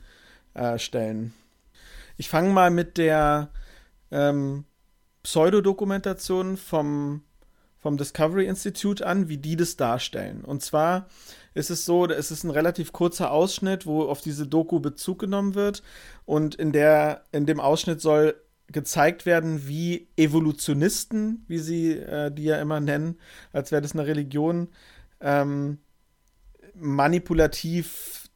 Äh, 0.53 1.79
ich 2.17 2.27
fange 2.27 2.49
mal 2.49 2.69
mit 2.69 2.97
der 2.97 3.49
ähm, 4.11 4.65
Pseudodokumentation 5.23 6.57
vom 6.57 7.21
vom 7.79 7.95
Discovery 7.95 8.47
Institute 8.47 9.05
an, 9.05 9.29
wie 9.29 9.37
die 9.37 9.55
das 9.55 9.77
darstellen. 9.77 10.43
Und 10.43 10.61
zwar 10.61 11.07
ist 11.53 11.69
es 11.69 11.85
so, 11.85 12.05
es 12.07 12.31
ist 12.31 12.43
ein 12.43 12.49
relativ 12.49 12.91
kurzer 12.91 13.31
Ausschnitt, 13.31 13.85
wo 13.85 14.03
auf 14.03 14.19
diese 14.19 14.47
Doku 14.47 14.79
Bezug 14.79 15.19
genommen 15.19 15.55
wird. 15.55 15.83
Und 16.25 16.55
in, 16.55 16.71
der, 16.71 17.23
in 17.31 17.45
dem 17.45 17.59
Ausschnitt 17.59 18.01
soll 18.01 18.35
gezeigt 18.67 19.25
werden, 19.25 19.67
wie 19.67 20.09
Evolutionisten, 20.17 21.45
wie 21.47 21.59
sie 21.59 21.93
äh, 21.93 22.31
die 22.31 22.43
ja 22.43 22.59
immer 22.59 22.79
nennen, 22.79 23.17
als 23.53 23.71
wäre 23.71 23.81
das 23.81 23.93
eine 23.93 24.05
Religion, 24.05 24.67
ähm, 25.21 25.77
manipulativ 26.73 28.27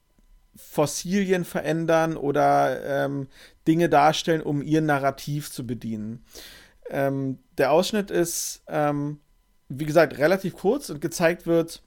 Fossilien 0.56 1.44
verändern 1.44 2.16
oder 2.16 3.06
ähm, 3.06 3.28
Dinge 3.68 3.90
darstellen, 3.90 4.42
um 4.42 4.62
ihr 4.62 4.82
Narrativ 4.82 5.52
zu 5.52 5.66
bedienen. 5.66 6.26
Ähm, 6.90 7.40
der 7.58 7.72
Ausschnitt 7.72 8.12
ist 8.12 8.64
ähm, 8.68 9.20
wie 9.78 9.86
gesagt, 9.86 10.18
relativ 10.18 10.56
kurz 10.56 10.90
und 10.90 11.02
gezeigt 11.02 11.48
wird, 11.48 11.82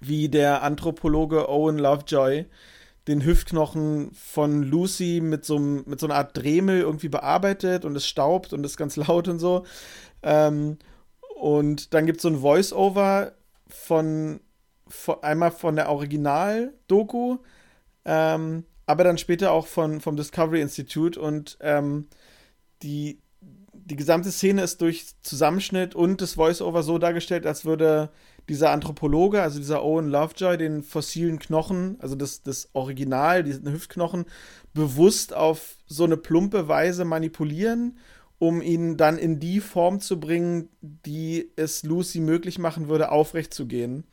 wie 0.00 0.28
der 0.28 0.62
Anthropologe 0.62 1.48
Owen 1.48 1.78
Lovejoy 1.78 2.46
den 3.08 3.24
Hüftknochen 3.24 4.12
von 4.12 4.62
Lucy 4.62 5.20
mit 5.22 5.44
so, 5.44 5.58
mit 5.58 5.98
so 5.98 6.06
einer 6.06 6.16
Art 6.16 6.36
Dremel 6.36 6.80
irgendwie 6.80 7.08
bearbeitet 7.08 7.84
und 7.84 7.96
es 7.96 8.06
staubt 8.06 8.52
und 8.52 8.64
ist 8.64 8.76
ganz 8.76 8.96
laut 8.96 9.28
und 9.28 9.38
so. 9.38 9.64
Ähm, 10.22 10.78
und 11.36 11.94
dann 11.94 12.04
gibt 12.04 12.18
es 12.18 12.22
so 12.22 12.28
ein 12.28 12.40
Voice-Over 12.40 13.32
von, 13.68 14.40
von, 14.86 15.22
einmal 15.22 15.50
von 15.50 15.76
der 15.76 15.88
Original-Doku, 15.88 17.38
ähm, 18.04 18.64
aber 18.90 19.04
dann 19.04 19.18
später 19.18 19.52
auch 19.52 19.66
von, 19.66 20.00
vom 20.00 20.16
Discovery 20.16 20.60
Institute 20.60 21.20
und 21.20 21.56
ähm, 21.60 22.08
die, 22.82 23.20
die 23.72 23.96
gesamte 23.96 24.30
Szene 24.30 24.62
ist 24.62 24.80
durch 24.80 25.06
Zusammenschnitt 25.22 25.94
und 25.94 26.20
das 26.20 26.34
Voice-Over 26.34 26.82
so 26.82 26.98
dargestellt, 26.98 27.46
als 27.46 27.64
würde 27.64 28.10
dieser 28.48 28.70
Anthropologe, 28.70 29.42
also 29.42 29.58
dieser 29.58 29.84
Owen 29.84 30.08
Lovejoy, 30.08 30.58
den 30.58 30.82
fossilen 30.82 31.38
Knochen, 31.38 31.96
also 32.00 32.16
das, 32.16 32.42
das 32.42 32.70
Original, 32.72 33.44
diesen 33.44 33.70
Hüftknochen, 33.70 34.24
bewusst 34.74 35.34
auf 35.34 35.76
so 35.86 36.04
eine 36.04 36.16
plumpe 36.16 36.66
Weise 36.66 37.04
manipulieren, 37.04 37.96
um 38.38 38.62
ihn 38.62 38.96
dann 38.96 39.18
in 39.18 39.38
die 39.38 39.60
Form 39.60 40.00
zu 40.00 40.18
bringen, 40.18 40.68
die 40.80 41.52
es 41.56 41.84
Lucy 41.84 42.20
möglich 42.20 42.58
machen 42.58 42.88
würde, 42.88 43.12
aufrecht 43.12 43.54
zu 43.54 43.66
gehen. 43.66 44.04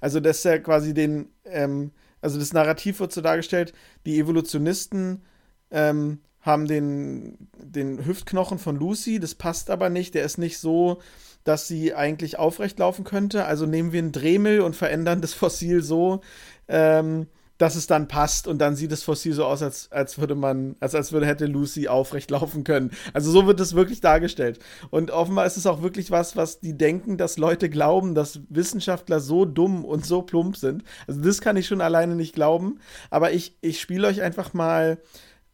Also, 0.00 0.20
dass 0.20 0.44
er 0.44 0.60
quasi 0.60 0.92
den, 0.92 1.30
ähm, 1.44 1.92
also 2.20 2.38
das 2.38 2.52
Narrativ 2.52 3.00
wird 3.00 3.12
so 3.12 3.20
dargestellt, 3.20 3.72
die 4.04 4.18
Evolutionisten 4.18 5.22
ähm, 5.70 6.20
haben 6.40 6.66
den, 6.66 7.48
den 7.58 8.04
Hüftknochen 8.04 8.58
von 8.58 8.76
Lucy, 8.76 9.18
das 9.18 9.34
passt 9.34 9.70
aber 9.70 9.90
nicht, 9.90 10.14
der 10.14 10.24
ist 10.24 10.38
nicht 10.38 10.58
so, 10.58 11.00
dass 11.44 11.68
sie 11.68 11.94
eigentlich 11.94 12.38
aufrecht 12.38 12.78
laufen 12.78 13.04
könnte. 13.04 13.44
Also 13.44 13.66
nehmen 13.66 13.92
wir 13.92 14.00
einen 14.00 14.12
Dremel 14.12 14.60
und 14.60 14.74
verändern 14.74 15.20
das 15.20 15.32
Fossil 15.32 15.82
so, 15.82 16.20
ähm, 16.68 17.26
dass 17.58 17.74
es 17.74 17.86
dann 17.86 18.08
passt 18.08 18.46
und 18.46 18.58
dann 18.58 18.76
sieht 18.76 18.92
das 18.92 19.02
Fossil 19.02 19.32
so 19.32 19.44
aus, 19.44 19.62
als, 19.62 19.90
als 19.90 20.18
würde 20.18 20.34
man, 20.34 20.76
als, 20.80 20.94
als 20.94 21.12
würde 21.12 21.26
hätte 21.26 21.46
Lucy 21.46 21.88
aufrecht 21.88 22.30
laufen 22.30 22.64
können. 22.64 22.90
Also 23.14 23.30
so 23.30 23.46
wird 23.46 23.60
es 23.60 23.74
wirklich 23.74 24.00
dargestellt. 24.00 24.58
Und 24.90 25.10
offenbar 25.10 25.46
ist 25.46 25.56
es 25.56 25.66
auch 25.66 25.82
wirklich 25.82 26.10
was, 26.10 26.36
was 26.36 26.60
die 26.60 26.76
denken, 26.76 27.16
dass 27.16 27.38
Leute 27.38 27.70
glauben, 27.70 28.14
dass 28.14 28.40
Wissenschaftler 28.48 29.20
so 29.20 29.44
dumm 29.44 29.84
und 29.84 30.04
so 30.04 30.22
plump 30.22 30.56
sind. 30.56 30.84
Also 31.06 31.20
das 31.22 31.40
kann 31.40 31.56
ich 31.56 31.66
schon 31.66 31.80
alleine 31.80 32.14
nicht 32.14 32.34
glauben. 32.34 32.80
Aber 33.10 33.32
ich, 33.32 33.56
ich 33.62 33.80
spiele 33.80 34.06
euch 34.06 34.20
einfach 34.20 34.52
mal 34.52 34.98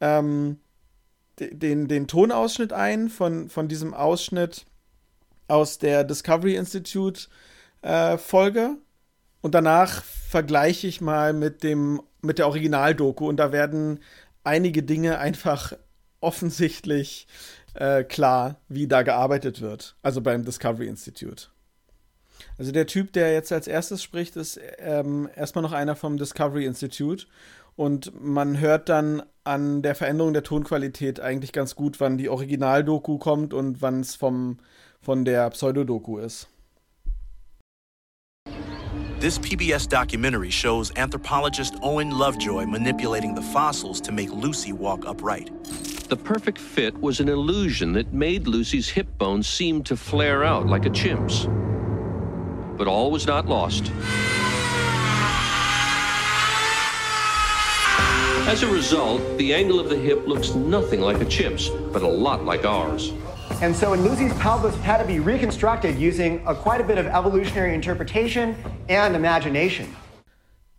ähm, 0.01 0.59
den, 1.39 1.89
den 1.89 2.09
Tonausschnitt 2.09 2.73
ein 2.73 3.09
von, 3.09 3.49
von 3.49 3.69
diesem 3.69 3.95
Ausschnitt 3.95 4.67
aus 5.49 5.79
der 5.79 6.05
Discovery 6.05 6.57
Institute 6.57 7.29
äh, 7.83 8.17
Folge 8.19 8.77
und 9.43 9.55
danach 9.55 10.03
vergleiche 10.03 10.87
ich 10.87 11.03
mal 11.03 11.35
mit 11.35 11.63
dem 11.63 12.01
mit 12.23 12.39
der 12.39 12.47
Originaldoku 12.47 13.29
und 13.29 13.37
da 13.37 13.53
werden 13.53 14.01
einige 14.45 14.83
Dinge 14.83 15.19
einfach 15.19 15.75
offensichtlich 16.21 17.27
äh, 17.75 18.05
klar, 18.05 18.61
wie 18.69 18.87
da 18.87 19.03
gearbeitet 19.03 19.61
wird. 19.61 19.97
Also 20.03 20.21
beim 20.21 20.45
Discovery 20.45 20.87
Institute. 20.87 21.49
Also 22.59 22.71
der 22.73 22.87
Typ, 22.87 23.13
der 23.13 23.33
jetzt 23.33 23.53
als 23.53 23.67
erstes 23.67 24.03
spricht, 24.03 24.37
ist 24.37 24.61
ähm, 24.79 25.29
erstmal 25.35 25.63
noch 25.63 25.73
einer 25.73 25.97
vom 25.97 26.17
Discovery 26.17 26.65
Institute 26.65 27.27
und 27.77 28.13
man 28.21 28.61
hört 28.61 28.89
dann 28.89 29.23
an 29.45 29.83
der 29.83 29.95
Veränderung 29.95 30.33
der 30.33 30.45
Tonqualität 30.45 31.21
eigentlich 31.21 31.53
ganz 31.53 31.75
gut, 31.75 32.01
wann 32.01 32.19
die 32.19 32.29
Originaldoku 32.29 33.19
kommt 33.19 33.55
und 33.55 33.83
wann 33.83 34.01
es 34.01 34.15
vom, 34.15 34.59
von 35.01 35.25
der 35.25 35.51
Pseudodoku 35.51 36.19
ist. 36.19 36.49
This 39.23 39.39
PBS 39.39 39.89
documentary 39.89 40.51
shows 40.51 40.91
anthropologist 40.97 41.77
Owen 41.81 42.11
Lovejoy 42.11 42.67
manipulating 42.67 43.37
the 43.37 43.41
fossils 43.41 44.01
to 44.01 44.11
make 44.11 44.29
Lucy 44.31 44.73
walk 44.73 45.07
upright. 45.07 45.49
The 46.09 46.17
perfect 46.17 46.59
fit 46.59 47.01
was 47.01 47.21
an 47.21 47.29
illusion 47.29 47.93
that 47.93 48.13
made 48.13 48.49
Lucy's 48.49 48.89
hip 48.89 49.07
bones 49.19 49.47
seem 49.47 49.85
to 49.85 49.97
flare 49.97 50.43
out 50.43 50.67
like 50.67 50.87
a 50.87 50.91
chimp's. 50.91 51.47
But 52.77 52.89
all 52.89 53.13
was 53.13 53.25
not 53.25 53.47
lost. 53.47 53.93
As 58.49 58.65
a 58.65 58.73
result, 58.73 59.39
the 59.39 59.55
angle 59.55 59.79
of 59.79 59.89
the 59.89 59.99
hip 59.99 60.27
looks 60.27 60.57
nothing 60.57 61.01
like 61.01 61.21
a 61.21 61.27
chimp's, 61.27 61.69
but 61.69 62.03
a 62.03 62.09
lot 62.09 62.45
like 62.45 62.65
ours. 62.65 63.13
And 63.61 63.75
so 63.77 63.93
in 63.93 64.03
Lucy's 64.03 64.33
pelvis 64.41 64.75
had 64.83 64.99
to 64.99 65.07
be 65.07 65.21
reconstructed 65.21 65.99
using 65.99 66.43
a, 66.47 66.55
quite 66.55 66.81
a 66.81 66.85
bit 66.85 66.99
of 66.99 67.07
evolutionary 67.07 67.75
interpretation 67.75 68.57
and 68.89 69.15
imagination. 69.15 69.87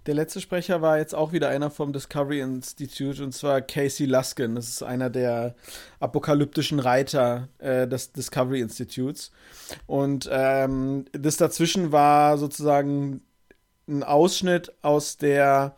Der 0.06 0.16
letzte 0.16 0.42
Sprecher 0.42 0.82
war 0.82 0.98
jetzt 0.98 1.16
auch 1.16 1.32
wieder 1.32 1.48
einer 1.48 1.72
vom 1.72 1.94
Discovery 1.94 2.42
Institute 2.42 3.24
und 3.24 3.32
zwar 3.32 3.62
Casey 3.62 4.06
Luskin. 4.06 4.56
Das 4.56 4.68
ist 4.68 4.84
einer 4.84 5.10
der 5.10 5.56
apokalyptischen 6.02 6.80
Reiter 6.80 7.48
äh, 7.60 7.88
des 7.88 8.12
Discovery 8.12 8.60
Institutes. 8.60 9.32
Und 9.88 10.30
ähm, 10.30 11.06
das 11.14 11.38
dazwischen 11.38 11.94
war 11.94 12.38
sozusagen 12.38 13.22
ein 13.88 14.04
Ausschnitt 14.04 14.74
aus 14.82 15.16
der 15.16 15.78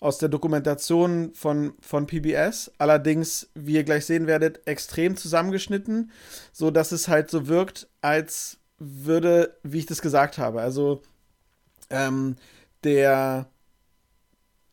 aus 0.00 0.18
der 0.18 0.28
Dokumentation 0.28 1.32
von, 1.34 1.74
von 1.80 2.06
PBS. 2.06 2.70
Allerdings, 2.78 3.48
wie 3.54 3.74
ihr 3.74 3.84
gleich 3.84 4.06
sehen 4.06 4.26
werdet, 4.26 4.66
extrem 4.66 5.16
zusammengeschnitten, 5.16 6.10
so 6.52 6.70
dass 6.70 6.92
es 6.92 7.08
halt 7.08 7.30
so 7.30 7.48
wirkt, 7.48 7.88
als 8.00 8.58
würde, 8.78 9.56
wie 9.62 9.78
ich 9.78 9.86
das 9.86 10.02
gesagt 10.02 10.38
habe. 10.38 10.60
Also 10.60 11.02
ähm, 11.90 12.36
der 12.84 13.50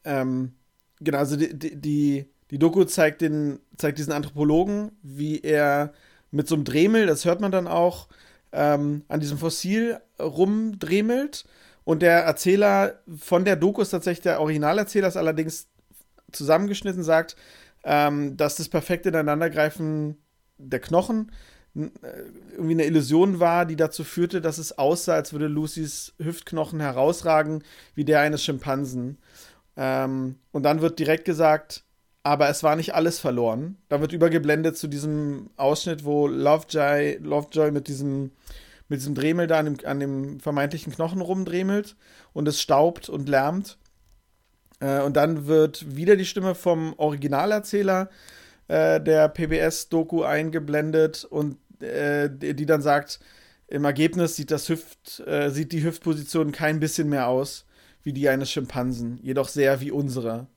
ähm, 0.06 0.54
genau, 1.02 1.18
also 1.18 1.36
die, 1.36 1.58
die, 1.58 2.26
die 2.52 2.60
Doku 2.60 2.84
zeigt 2.86 3.22
den, 3.22 3.60
zeigt 3.78 3.98
diesen 3.98 4.14
Anthropologen, 4.14 4.92
wie 5.02 5.42
er 5.42 5.94
mit 6.32 6.48
so 6.48 6.56
einem 6.56 6.64
Dremel, 6.64 7.08
das 7.08 7.26
hört 7.26 7.42
man 7.42 7.52
dann 7.52 7.68
auch, 7.68 8.08
ähm, 8.52 9.04
an 9.08 9.20
diesem 9.20 9.38
Fossil 9.38 10.00
rumdremelt 10.20 11.46
und 11.86 12.02
der 12.02 12.24
Erzähler 12.24 13.00
von 13.18 13.46
der 13.46 13.56
Doku 13.56 13.82
ist 13.82 13.92
tatsächlich 13.92 14.24
der 14.24 14.42
Originalerzähler, 14.42 15.08
ist 15.08 15.18
allerdings 15.18 15.68
zusammengeschnitten, 16.32 17.04
sagt, 17.04 17.38
ähm, 17.84 18.36
dass 18.36 18.56
das 18.56 18.68
perfekte 18.68 19.10
Ineinandergreifen 19.10 20.18
der 20.58 20.80
Knochen 20.80 21.32
äh, 21.76 21.90
irgendwie 22.54 22.74
eine 22.74 22.86
Illusion 22.86 23.40
war, 23.40 23.66
die 23.66 23.76
dazu 23.76 24.04
führte, 24.04 24.42
dass 24.42 24.58
es 24.58 24.78
aussah, 24.78 25.14
als 25.14 25.32
würde 25.32 25.48
Lucys 25.48 26.14
Hüftknochen 26.18 26.80
herausragen 26.80 27.64
wie 27.94 28.04
der 28.04 28.20
eines 28.22 28.44
Schimpansen. 28.44 29.20
Ähm, 29.78 30.36
und 30.52 30.64
dann 30.64 30.82
wird 30.82 30.98
direkt 30.98 31.26
gesagt, 31.26 31.84
aber 32.24 32.50
es 32.50 32.64
war 32.64 32.76
nicht 32.76 32.96
alles 32.96 33.20
verloren. 33.20 33.78
Da 33.90 34.02
wird 34.02 34.12
übergeblendet 34.12 34.76
zu 34.76 34.88
diesem 34.88 35.52
Ausschnitt, 35.58 36.04
wo 36.04 36.26
Lovejoy, 36.26 37.20
Lovejoy 37.22 37.70
mit 37.70 37.88
diesem 37.88 38.32
mit 38.88 39.00
diesem 39.00 39.16
Dremel 39.16 39.48
da 39.48 39.60
an 39.60 39.66
dem, 39.66 39.78
an 39.86 40.00
dem 40.00 40.40
vermeintlichen 40.40 40.94
Knochen 40.94 41.22
rumdremelt 41.22 41.96
und 42.34 42.48
es 42.48 42.62
staubt 42.62 43.10
und 43.10 43.30
lärmt. 43.30 43.78
Äh, 44.80 45.02
und 45.02 45.16
dann 45.16 45.48
wird 45.48 45.96
wieder 45.96 46.16
die 46.16 46.26
Stimme 46.26 46.56
vom 46.56 46.94
Originalerzähler 46.98 48.10
äh, 48.68 49.02
der 49.02 49.30
PBS-Doku 49.30 50.24
eingeblendet 50.24 51.26
und 51.26 51.58
äh, 51.82 52.30
die, 52.30 52.66
dann 52.66 52.82
sagt, 52.82 53.20
im 53.68 53.86
Ergebnis 53.86 54.36
sieht, 54.36 54.52
das 54.52 54.70
Hüft, 54.70 55.22
äh, 55.26 55.50
sieht 55.50 55.72
die 55.72 55.84
Hüftposition 55.84 56.52
kein 56.52 56.80
bisschen 56.80 57.10
mehr 57.10 57.28
aus 57.28 57.66
wie 58.04 58.14
die 58.14 58.30
eines 58.30 58.52
Schimpansen, 58.52 59.20
jedoch 59.24 59.50
sehr 59.50 59.82
wie 59.82 59.92
unsere. 59.92 60.48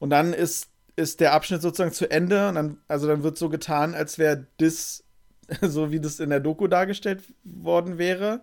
Und 0.00 0.10
dann 0.10 0.32
ist, 0.32 0.68
ist 0.96 1.20
der 1.20 1.32
Abschnitt 1.32 1.62
sozusagen 1.62 1.92
zu 1.92 2.10
Ende 2.10 2.48
und 2.48 2.56
dann, 2.56 2.78
also 2.88 3.06
dann 3.06 3.22
wird 3.22 3.38
so 3.38 3.48
getan, 3.48 3.94
als 3.94 4.18
wäre 4.18 4.46
das 4.58 5.04
so, 5.62 5.90
wie 5.90 6.00
das 6.00 6.20
in 6.20 6.30
der 6.30 6.40
Doku 6.40 6.66
dargestellt 6.66 7.22
worden 7.44 7.98
wäre. 7.98 8.40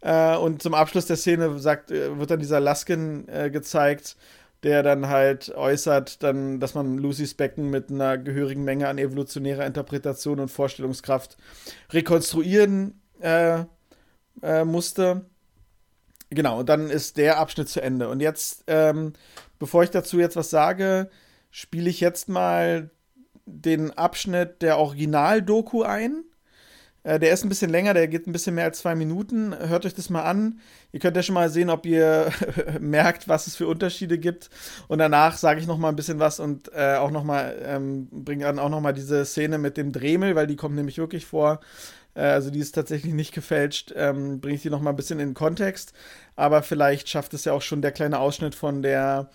Äh, 0.00 0.36
und 0.36 0.62
zum 0.62 0.74
Abschluss 0.74 1.06
der 1.06 1.16
Szene 1.16 1.58
sagt, 1.58 1.90
äh, 1.90 2.18
wird 2.18 2.30
dann 2.30 2.40
dieser 2.40 2.60
Laskin 2.60 3.28
äh, 3.28 3.50
gezeigt, 3.50 4.16
der 4.62 4.82
dann 4.82 5.08
halt 5.08 5.54
äußert, 5.54 6.22
dann, 6.22 6.60
dass 6.60 6.74
man 6.74 6.98
Lucys 6.98 7.34
Becken 7.34 7.70
mit 7.70 7.90
einer 7.90 8.18
gehörigen 8.18 8.64
Menge 8.64 8.88
an 8.88 8.98
evolutionärer 8.98 9.66
Interpretation 9.66 10.40
und 10.40 10.50
Vorstellungskraft 10.50 11.36
rekonstruieren 11.90 13.00
äh, 13.20 13.64
äh, 14.42 14.64
musste. 14.64 15.24
Genau, 16.30 16.60
und 16.60 16.68
dann 16.68 16.90
ist 16.90 17.16
der 17.16 17.38
Abschnitt 17.38 17.68
zu 17.68 17.82
Ende. 17.82 18.08
Und 18.08 18.20
jetzt, 18.20 18.64
ähm, 18.66 19.14
bevor 19.58 19.82
ich 19.82 19.90
dazu 19.90 20.18
jetzt 20.18 20.36
was 20.36 20.50
sage, 20.50 21.10
spiele 21.50 21.90
ich 21.90 22.00
jetzt 22.00 22.28
mal 22.28 22.90
den 23.46 23.90
Abschnitt 23.90 24.62
der 24.62 24.78
Original-Doku 24.78 25.82
ein. 25.82 26.24
Äh, 27.10 27.18
der 27.18 27.32
ist 27.32 27.44
ein 27.44 27.48
bisschen 27.48 27.70
länger, 27.70 27.92
der 27.92 28.06
geht 28.06 28.28
ein 28.28 28.32
bisschen 28.32 28.54
mehr 28.54 28.66
als 28.66 28.78
zwei 28.78 28.94
Minuten. 28.94 29.52
Hört 29.58 29.84
euch 29.84 29.94
das 29.94 30.10
mal 30.10 30.22
an. 30.22 30.60
Ihr 30.92 31.00
könnt 31.00 31.16
ja 31.16 31.24
schon 31.24 31.34
mal 31.34 31.50
sehen, 31.50 31.68
ob 31.68 31.84
ihr 31.84 32.30
merkt, 32.80 33.26
was 33.26 33.48
es 33.48 33.56
für 33.56 33.66
Unterschiede 33.66 34.16
gibt. 34.16 34.48
Und 34.86 34.98
danach 35.00 35.36
sage 35.36 35.58
ich 35.58 35.66
noch 35.66 35.76
mal 35.76 35.88
ein 35.88 35.96
bisschen 35.96 36.20
was 36.20 36.38
und 36.38 36.70
äh, 36.72 36.94
auch 36.94 37.10
noch 37.10 37.24
mal 37.24 37.56
ähm, 37.64 38.06
bringe 38.12 38.44
dann 38.44 38.60
auch 38.60 38.68
noch 38.68 38.80
mal 38.80 38.92
diese 38.92 39.24
Szene 39.24 39.58
mit 39.58 39.76
dem 39.76 39.90
Dremel, 39.90 40.36
weil 40.36 40.46
die 40.46 40.54
kommt 40.54 40.76
nämlich 40.76 40.98
wirklich 40.98 41.26
vor. 41.26 41.58
Äh, 42.14 42.20
also 42.20 42.50
die 42.50 42.60
ist 42.60 42.76
tatsächlich 42.76 43.12
nicht 43.12 43.34
gefälscht. 43.34 43.92
Ähm, 43.96 44.40
bringe 44.40 44.54
ich 44.54 44.62
die 44.62 44.70
noch 44.70 44.80
mal 44.80 44.90
ein 44.90 44.96
bisschen 44.96 45.18
in 45.18 45.30
den 45.30 45.34
Kontext. 45.34 45.92
Aber 46.36 46.62
vielleicht 46.62 47.08
schafft 47.08 47.34
es 47.34 47.44
ja 47.44 47.52
auch 47.54 47.62
schon 47.62 47.82
der 47.82 47.90
kleine 47.90 48.20
Ausschnitt 48.20 48.54
von 48.54 48.82
der 48.82 49.30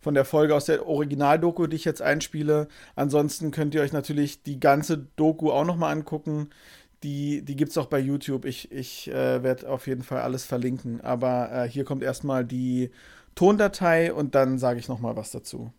von 0.00 0.14
der 0.14 0.24
Folge 0.24 0.54
aus 0.54 0.66
der 0.66 0.86
Originaldoku, 0.86 1.66
die 1.66 1.76
ich 1.76 1.84
jetzt 1.84 2.02
einspiele. 2.02 2.68
Ansonsten 2.94 3.50
könnt 3.50 3.74
ihr 3.74 3.82
euch 3.82 3.92
natürlich 3.92 4.42
die 4.42 4.60
ganze 4.60 4.96
Doku 5.16 5.50
auch 5.50 5.64
noch 5.64 5.76
mal 5.76 5.90
angucken. 5.90 6.50
Die, 7.02 7.42
die 7.42 7.56
gibt 7.56 7.70
es 7.70 7.78
auch 7.78 7.86
bei 7.86 7.98
YouTube. 7.98 8.44
Ich, 8.44 8.72
ich 8.72 9.08
äh, 9.08 9.42
werde 9.42 9.68
auf 9.68 9.86
jeden 9.86 10.02
Fall 10.02 10.20
alles 10.20 10.44
verlinken. 10.44 11.00
Aber 11.00 11.50
äh, 11.52 11.68
hier 11.68 11.84
kommt 11.84 12.02
erstmal 12.02 12.44
die 12.44 12.90
Tondatei 13.34 14.12
und 14.12 14.34
dann 14.34 14.58
sage 14.58 14.80
ich 14.80 14.88
nochmal 14.88 15.16
was 15.16 15.30
dazu. 15.30 15.72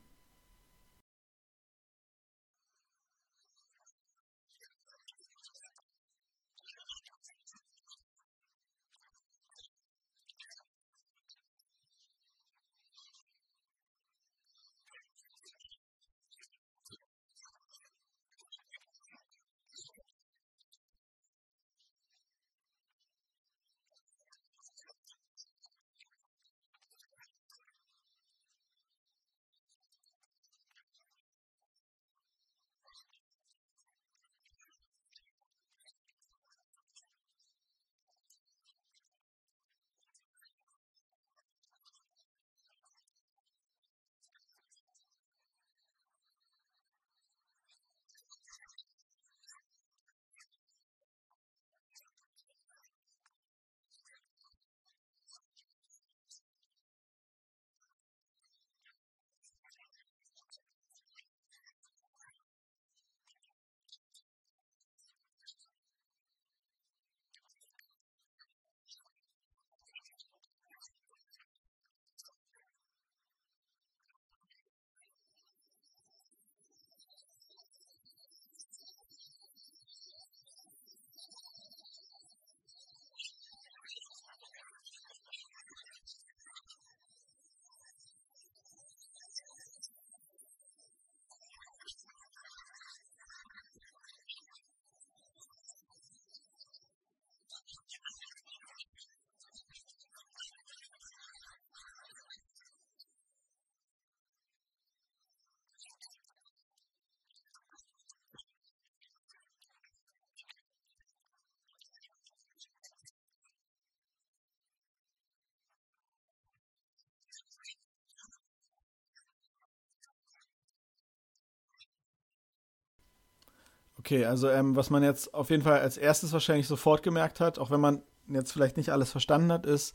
Okay, 123.99 124.25
also 124.25 124.49
ähm, 124.49 124.77
was 124.77 124.89
man 124.89 125.03
jetzt 125.03 125.33
auf 125.33 125.49
jeden 125.49 125.63
Fall 125.63 125.81
als 125.81 125.97
erstes 125.97 126.31
wahrscheinlich 126.31 126.67
sofort 126.67 127.03
gemerkt 127.03 127.41
hat, 127.41 127.59
auch 127.59 127.69
wenn 127.69 127.81
man 127.81 128.01
jetzt 128.29 128.53
vielleicht 128.53 128.77
nicht 128.77 128.91
alles 128.91 129.11
verstanden 129.11 129.51
hat, 129.51 129.65
ist, 129.65 129.93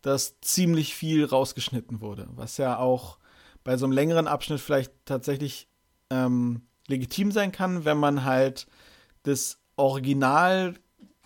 dass 0.00 0.40
ziemlich 0.40 0.94
viel 0.94 1.24
rausgeschnitten 1.26 2.00
wurde, 2.00 2.28
was 2.34 2.56
ja 2.56 2.78
auch 2.78 3.18
bei 3.62 3.76
so 3.76 3.84
einem 3.84 3.92
längeren 3.92 4.26
Abschnitt 4.26 4.60
vielleicht 4.60 4.92
tatsächlich 5.04 5.68
ähm, 6.08 6.62
legitim 6.88 7.30
sein 7.30 7.52
kann, 7.52 7.84
wenn 7.84 7.98
man 7.98 8.24
halt 8.24 8.66
das 9.22 9.58
Original 9.76 10.74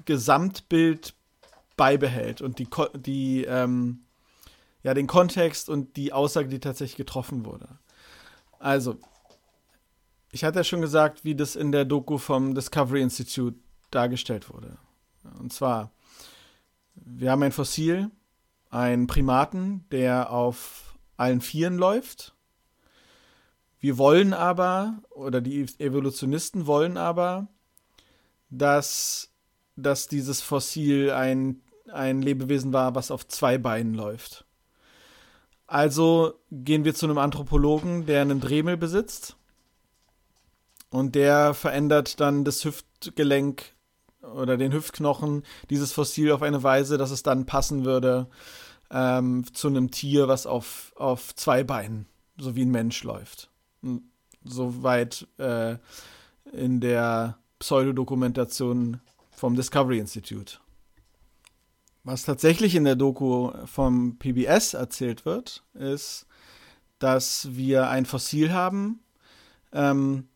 Gesamtbild 0.04 1.14
beibehält 1.76 2.42
und 2.42 2.58
die, 2.58 2.68
die 2.94 3.44
ähm, 3.44 4.04
ja, 4.82 4.94
den 4.94 5.06
Kontext 5.06 5.68
und 5.68 5.96
die 5.96 6.12
Aussage, 6.12 6.48
die 6.48 6.60
tatsächlich 6.60 6.96
getroffen 6.96 7.44
wurde. 7.44 7.68
Also, 8.58 8.98
ich 10.32 10.44
hatte 10.44 10.58
ja 10.58 10.64
schon 10.64 10.80
gesagt, 10.80 11.24
wie 11.24 11.34
das 11.34 11.56
in 11.56 11.72
der 11.72 11.84
Doku 11.84 12.18
vom 12.18 12.54
Discovery 12.54 13.02
Institute 13.02 13.56
dargestellt 13.90 14.52
wurde. 14.52 14.76
Und 15.38 15.52
zwar, 15.52 15.92
wir 16.94 17.30
haben 17.30 17.42
ein 17.42 17.52
Fossil, 17.52 18.10
einen 18.70 19.06
Primaten, 19.06 19.84
der 19.90 20.30
auf 20.30 20.98
allen 21.16 21.40
Vieren 21.40 21.78
läuft. 21.78 22.34
Wir 23.80 23.98
wollen 23.98 24.32
aber, 24.32 25.02
oder 25.10 25.40
die 25.40 25.66
Evolutionisten 25.78 26.66
wollen 26.66 26.96
aber, 26.96 27.48
dass, 28.50 29.32
dass 29.76 30.08
dieses 30.08 30.40
Fossil 30.40 31.10
ein, 31.10 31.62
ein 31.92 32.22
Lebewesen 32.22 32.72
war, 32.72 32.94
was 32.94 33.10
auf 33.10 33.26
zwei 33.28 33.58
Beinen 33.58 33.94
läuft. 33.94 34.44
Also 35.66 36.40
gehen 36.50 36.84
wir 36.84 36.94
zu 36.94 37.06
einem 37.06 37.18
Anthropologen, 37.18 38.06
der 38.06 38.22
einen 38.22 38.40
Dremel 38.40 38.76
besitzt 38.76 39.36
und 40.90 41.14
der 41.14 41.54
verändert 41.54 42.20
dann 42.20 42.44
das 42.44 42.64
Hüftgelenk 42.64 43.74
oder 44.34 44.56
den 44.56 44.72
Hüftknochen 44.72 45.44
dieses 45.70 45.92
Fossil 45.92 46.32
auf 46.32 46.42
eine 46.42 46.62
Weise, 46.62 46.98
dass 46.98 47.10
es 47.10 47.22
dann 47.22 47.46
passen 47.46 47.84
würde 47.84 48.28
ähm, 48.90 49.44
zu 49.52 49.68
einem 49.68 49.90
Tier, 49.90 50.28
was 50.28 50.46
auf, 50.46 50.92
auf 50.96 51.34
zwei 51.34 51.64
Beinen, 51.64 52.06
so 52.38 52.56
wie 52.56 52.64
ein 52.64 52.70
Mensch 52.70 53.02
läuft. 53.04 53.50
Soweit 54.44 55.26
äh, 55.38 55.76
in 56.52 56.80
der 56.80 57.38
Pseudodokumentation 57.58 59.00
vom 59.32 59.56
Discovery 59.56 59.98
Institute. 59.98 60.58
Was 62.04 62.24
tatsächlich 62.24 62.74
in 62.76 62.84
der 62.84 62.94
Doku 62.94 63.50
vom 63.66 64.16
PBS 64.18 64.74
erzählt 64.74 65.24
wird, 65.24 65.64
ist, 65.74 66.26
dass 66.98 67.56
wir 67.56 67.88
ein 67.88 68.06
Fossil 68.06 68.52
haben, 68.52 69.00
ähm, 69.72 70.28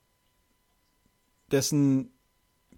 dessen 1.52 2.12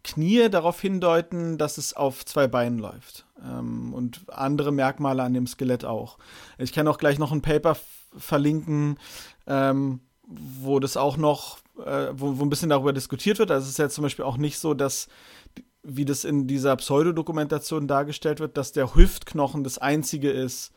Knie 0.04 0.48
darauf 0.50 0.80
hindeuten, 0.80 1.58
dass 1.58 1.78
es 1.78 1.94
auf 1.94 2.24
zwei 2.24 2.48
Beinen 2.48 2.78
läuft. 2.78 3.26
Ähm, 3.42 3.94
und 3.94 4.22
andere 4.28 4.72
Merkmale 4.72 5.22
an 5.22 5.34
dem 5.34 5.46
Skelett 5.46 5.84
auch. 5.84 6.18
Ich 6.58 6.72
kann 6.72 6.88
auch 6.88 6.98
gleich 6.98 7.18
noch 7.18 7.32
ein 7.32 7.42
Paper 7.42 7.76
verlinken, 8.16 8.98
ähm, 9.46 10.00
wo 10.26 10.80
das 10.80 10.96
auch 10.96 11.16
noch, 11.16 11.58
äh, 11.84 12.08
wo, 12.12 12.38
wo 12.38 12.42
ein 12.42 12.50
bisschen 12.50 12.70
darüber 12.70 12.92
diskutiert 12.92 13.38
wird. 13.38 13.50
Also 13.50 13.64
es 13.64 13.70
ist 13.70 13.78
ja 13.78 13.88
zum 13.88 14.02
Beispiel 14.02 14.24
auch 14.24 14.36
nicht 14.36 14.58
so, 14.58 14.74
dass 14.74 15.08
wie 15.84 16.04
das 16.04 16.24
in 16.24 16.46
dieser 16.46 16.76
Pseudodokumentation 16.76 17.88
dargestellt 17.88 18.38
wird, 18.40 18.56
dass 18.56 18.72
der 18.72 18.94
Hüftknochen 18.94 19.64
das 19.64 19.78
einzige 19.78 20.30
ist, 20.30 20.72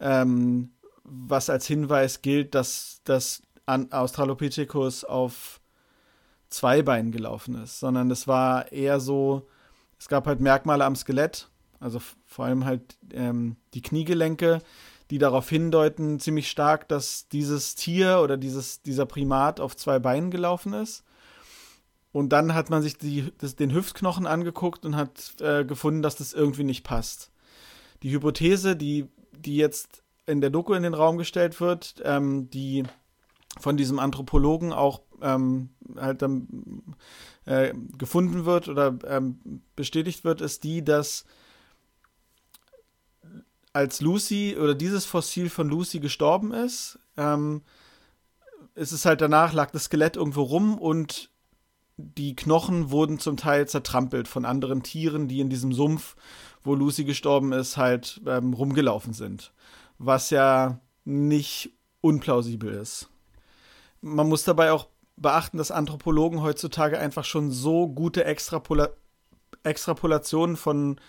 ähm, 0.00 0.72
was 1.04 1.50
als 1.50 1.66
Hinweis 1.66 2.20
gilt, 2.20 2.54
dass 2.54 3.00
das 3.04 3.42
Australopithecus 3.66 5.04
auf 5.04 5.60
zwei 6.54 6.82
Beinen 6.82 7.12
gelaufen 7.12 7.62
ist, 7.62 7.80
sondern 7.80 8.10
es 8.10 8.26
war 8.26 8.72
eher 8.72 9.00
so, 9.00 9.46
es 9.98 10.08
gab 10.08 10.26
halt 10.26 10.40
Merkmale 10.40 10.84
am 10.84 10.96
Skelett, 10.96 11.48
also 11.80 12.00
vor 12.26 12.46
allem 12.46 12.64
halt 12.64 12.96
ähm, 13.12 13.56
die 13.74 13.82
Kniegelenke, 13.82 14.60
die 15.10 15.18
darauf 15.18 15.48
hindeuten 15.48 16.18
ziemlich 16.18 16.50
stark, 16.50 16.88
dass 16.88 17.28
dieses 17.28 17.74
Tier 17.74 18.20
oder 18.22 18.36
dieses, 18.36 18.82
dieser 18.82 19.06
Primat 19.06 19.60
auf 19.60 19.76
zwei 19.76 19.98
Beinen 19.98 20.30
gelaufen 20.30 20.72
ist. 20.72 21.04
Und 22.10 22.30
dann 22.30 22.54
hat 22.54 22.70
man 22.70 22.80
sich 22.80 22.96
die, 22.96 23.32
das, 23.38 23.56
den 23.56 23.74
Hüftknochen 23.74 24.26
angeguckt 24.26 24.86
und 24.86 24.96
hat 24.96 25.34
äh, 25.40 25.64
gefunden, 25.64 26.00
dass 26.00 26.16
das 26.16 26.32
irgendwie 26.32 26.64
nicht 26.64 26.84
passt. 26.84 27.30
Die 28.02 28.12
Hypothese, 28.12 28.76
die, 28.76 29.08
die 29.32 29.56
jetzt 29.56 30.02
in 30.26 30.40
der 30.40 30.50
Doku 30.50 30.74
in 30.74 30.84
den 30.84 30.94
Raum 30.94 31.18
gestellt 31.18 31.60
wird, 31.60 31.96
ähm, 32.04 32.48
die 32.50 32.84
von 33.58 33.76
diesem 33.76 33.98
Anthropologen 33.98 34.72
auch 34.72 35.02
ähm, 35.22 35.70
halt 35.96 36.22
dann 36.22 36.94
äh, 37.44 37.72
gefunden 37.98 38.44
wird 38.44 38.68
oder 38.68 38.98
ähm, 39.06 39.62
bestätigt 39.76 40.24
wird, 40.24 40.40
ist 40.40 40.64
die, 40.64 40.84
dass 40.84 41.24
als 43.72 44.00
Lucy 44.00 44.56
oder 44.58 44.74
dieses 44.74 45.04
Fossil 45.04 45.50
von 45.50 45.68
Lucy 45.68 45.98
gestorben 46.00 46.52
ist, 46.52 46.98
ähm, 47.16 47.62
ist 48.74 48.92
es 48.92 49.04
halt 49.04 49.20
danach, 49.20 49.52
lag 49.52 49.70
das 49.70 49.84
Skelett 49.84 50.16
irgendwo 50.16 50.42
rum 50.42 50.78
und 50.78 51.30
die 51.96 52.34
Knochen 52.34 52.90
wurden 52.90 53.18
zum 53.18 53.36
Teil 53.36 53.68
zertrampelt 53.68 54.26
von 54.26 54.44
anderen 54.44 54.82
Tieren, 54.82 55.28
die 55.28 55.40
in 55.40 55.48
diesem 55.48 55.72
Sumpf, 55.72 56.16
wo 56.62 56.74
Lucy 56.74 57.04
gestorben 57.04 57.52
ist, 57.52 57.76
halt 57.76 58.20
ähm, 58.26 58.52
rumgelaufen 58.52 59.12
sind. 59.12 59.52
Was 59.98 60.30
ja 60.30 60.80
nicht 61.04 61.72
unplausibel 62.00 62.72
ist. 62.72 63.08
Man 64.06 64.28
muss 64.28 64.44
dabei 64.44 64.70
auch 64.70 64.88
beachten, 65.16 65.56
dass 65.56 65.70
Anthropologen 65.70 66.42
heutzutage 66.42 66.98
einfach 66.98 67.24
schon 67.24 67.50
so 67.50 67.88
gute 67.88 68.24
Extrapola 68.24 68.90
Extrapolationen 69.62 70.56
von 70.56 71.00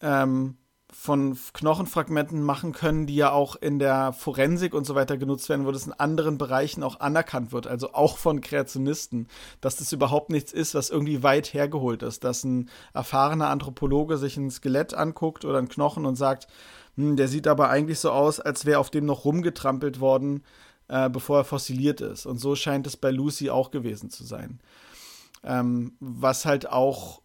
ähm, 0.00 0.56
von 0.90 1.38
Knochenfragmenten 1.54 2.42
machen 2.42 2.72
können, 2.72 3.06
die 3.06 3.16
ja 3.16 3.32
auch 3.32 3.56
in 3.56 3.78
der 3.78 4.12
Forensik 4.12 4.74
und 4.74 4.84
so 4.84 4.94
weiter 4.94 5.16
genutzt 5.16 5.48
werden, 5.48 5.66
wo 5.66 5.72
das 5.72 5.86
in 5.86 5.92
anderen 5.92 6.38
Bereichen 6.38 6.82
auch 6.82 7.00
anerkannt 7.00 7.52
wird, 7.52 7.66
also 7.66 7.94
auch 7.94 8.18
von 8.18 8.42
Kreationisten, 8.42 9.26
dass 9.60 9.76
das 9.76 9.92
überhaupt 9.92 10.30
nichts 10.30 10.52
ist, 10.52 10.74
was 10.74 10.90
irgendwie 10.90 11.22
weit 11.22 11.54
hergeholt 11.54 12.02
ist, 12.02 12.24
dass 12.24 12.44
ein 12.44 12.68
erfahrener 12.92 13.48
Anthropologe 13.48 14.18
sich 14.18 14.36
ein 14.36 14.50
Skelett 14.50 14.92
anguckt 14.94 15.44
oder 15.44 15.58
einen 15.58 15.68
Knochen 15.68 16.04
und 16.04 16.16
sagt, 16.16 16.46
hm, 16.96 17.16
der 17.16 17.28
sieht 17.28 17.46
aber 17.46 17.70
eigentlich 17.70 17.98
so 17.98 18.10
aus, 18.10 18.38
als 18.38 18.66
wäre 18.66 18.78
auf 18.78 18.90
dem 18.90 19.06
noch 19.06 19.24
rumgetrampelt 19.24 19.98
worden, 19.98 20.44
äh, 20.92 21.08
bevor 21.08 21.38
er 21.38 21.44
fossiliert 21.44 22.02
ist. 22.02 22.26
Und 22.26 22.36
so 22.36 22.54
scheint 22.54 22.86
es 22.86 22.98
bei 22.98 23.10
Lucy 23.10 23.48
auch 23.48 23.70
gewesen 23.70 24.10
zu 24.10 24.24
sein. 24.24 24.60
Ähm, 25.42 25.96
was 26.00 26.44
halt 26.44 26.68
auch, 26.68 27.22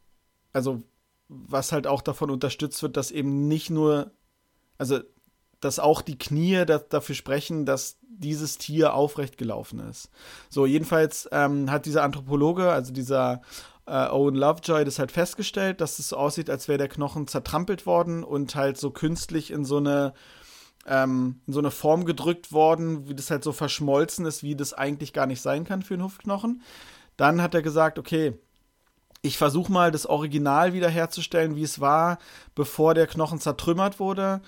also 0.54 0.82
was 1.28 1.74
halt 1.74 1.86
auch 1.86 2.02
davon 2.02 2.32
unterstützt 2.32 2.82
wird, 2.82 2.96
dass 2.96 3.12
eben 3.12 3.50
nicht 3.50 3.70
nur, 3.70 4.12
also 4.78 5.00
dass 5.60 5.80
auch 5.80 6.02
die 6.02 6.18
Knie 6.18 6.64
da, 6.66 6.78
dafür 6.78 7.14
sprechen, 7.16 7.66
dass 7.66 7.98
dieses 8.02 8.58
Tier 8.58 8.94
aufrecht 8.94 9.38
gelaufen 9.38 9.80
ist. 9.80 10.12
So, 10.50 10.66
jedenfalls 10.66 11.28
ähm, 11.34 11.70
hat 11.70 11.86
dieser 11.86 12.04
Anthropologe, 12.04 12.72
also 12.72 12.94
dieser 12.94 13.42
äh, 13.86 14.08
Owen 14.08 14.36
Lovejoy, 14.36 14.86
das 14.86 14.98
halt 14.98 15.12
festgestellt, 15.12 15.82
dass 15.82 16.00
es 16.00 16.10
so 16.10 16.16
aussieht, 16.16 16.50
als 16.50 16.70
wäre 16.70 16.78
der 16.78 16.88
Knochen 16.88 17.28
zertrampelt 17.28 17.86
worden 17.86 18.24
und 18.24 18.56
halt 18.56 18.78
so 18.78 18.92
künstlich 18.92 19.52
in 19.52 19.66
so 19.66 19.78
eine 19.78 20.14
ähm, 20.88 21.42
in 21.46 21.54
so 21.54 21.60
eine 21.60 21.72
Form 21.72 22.06
gedrückt 22.06 22.52
worden, 22.52 23.08
wie 23.08 23.16
das 23.16 23.30
halt 23.30 23.44
so 23.44 23.52
verschmolzen 23.52 24.26
ist, 24.26 24.44
wie 24.44 24.56
das 24.56 24.74
eigentlich 24.74 25.14
gar 25.14 25.26
nicht 25.26 25.42
sein 25.42 25.66
kann 25.66 25.82
für 25.82 25.94
einen 25.96 26.04
Huftknochen. 26.04 26.62
Dann 27.18 27.42
hat 27.42 27.54
er 27.54 27.62
gesagt, 27.62 28.00
okay, 28.00 28.34
ich 29.22 29.38
versuche 29.38 29.72
mal 29.72 29.92
das 29.92 30.06
Original 30.06 30.74
wiederherzustellen, 30.74 31.56
wie 31.56 31.64
es 31.64 31.80
war, 31.80 32.20
bevor 32.56 32.94
der 32.94 33.08
Knochen 33.08 33.40
zertrümmert 33.40 34.00
wurde 34.00 34.42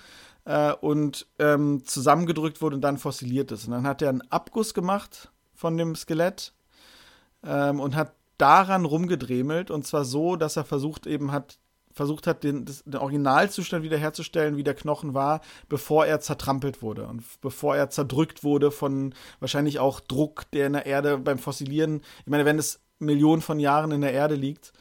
äh, 0.44 0.72
und 0.72 1.26
ähm, 1.38 1.84
zusammengedrückt 1.84 2.62
wurde 2.62 2.76
und 2.76 2.82
dann 2.82 2.98
fossiliert 2.98 3.52
ist. 3.52 3.66
Und 3.66 3.72
dann 3.72 3.86
hat 3.86 4.00
er 4.00 4.08
einen 4.08 4.30
Abguss 4.30 4.74
gemacht 4.74 5.30
von 5.54 5.76
dem 5.76 5.94
Skelett 5.94 6.54
ähm, 7.44 7.80
und 7.80 7.94
hat 7.94 8.14
daran 8.38 8.86
rumgedremelt 8.86 9.70
und 9.70 9.86
zwar 9.86 10.04
so, 10.04 10.36
dass 10.36 10.56
er 10.56 10.64
versucht 10.64 11.06
eben 11.06 11.30
hat, 11.30 11.58
versucht 11.92 12.26
hat, 12.26 12.44
den, 12.44 12.64
das, 12.64 12.82
den 12.84 12.96
Originalzustand 12.96 13.82
wiederherzustellen, 13.82 14.56
wie 14.56 14.62
der 14.62 14.74
Knochen 14.74 15.14
war, 15.14 15.40
bevor 15.68 16.06
er 16.06 16.20
zertrampelt 16.20 16.82
wurde 16.82 17.06
und 17.06 17.22
bevor 17.40 17.76
er 17.76 17.90
zerdrückt 17.90 18.44
wurde 18.44 18.70
von 18.70 19.14
wahrscheinlich 19.40 19.78
auch 19.78 20.00
Druck, 20.00 20.50
der 20.52 20.66
in 20.66 20.72
der 20.74 20.86
Erde 20.86 21.18
beim 21.18 21.38
Fossilieren, 21.38 22.02
ich 22.20 22.30
meine, 22.30 22.44
wenn 22.44 22.58
es 22.58 22.80
Millionen 22.98 23.42
von 23.42 23.58
Jahren 23.58 23.90
in 23.92 24.02
der 24.02 24.12
Erde 24.12 24.34
liegt. 24.34 24.72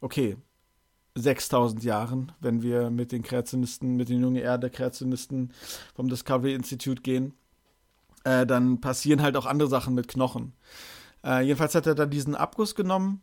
Okay, 0.00 0.36
6000 1.14 1.82
Jahren, 1.84 2.32
wenn 2.40 2.62
wir 2.62 2.90
mit 2.90 3.12
den 3.12 3.22
Kreationisten, 3.22 3.96
mit 3.96 4.08
den 4.08 4.20
jungen 4.20 4.36
Erde-Kreationisten 4.36 5.52
vom 5.94 6.08
Discovery 6.08 6.54
Institute 6.54 7.02
gehen, 7.02 7.34
äh, 8.24 8.46
dann 8.46 8.80
passieren 8.80 9.22
halt 9.22 9.36
auch 9.36 9.46
andere 9.46 9.68
Sachen 9.68 9.94
mit 9.94 10.08
Knochen. 10.08 10.54
Äh, 11.24 11.42
jedenfalls 11.42 11.74
hat 11.74 11.86
er 11.86 11.94
da 11.94 12.06
diesen 12.06 12.34
Abguss 12.34 12.74
genommen, 12.74 13.20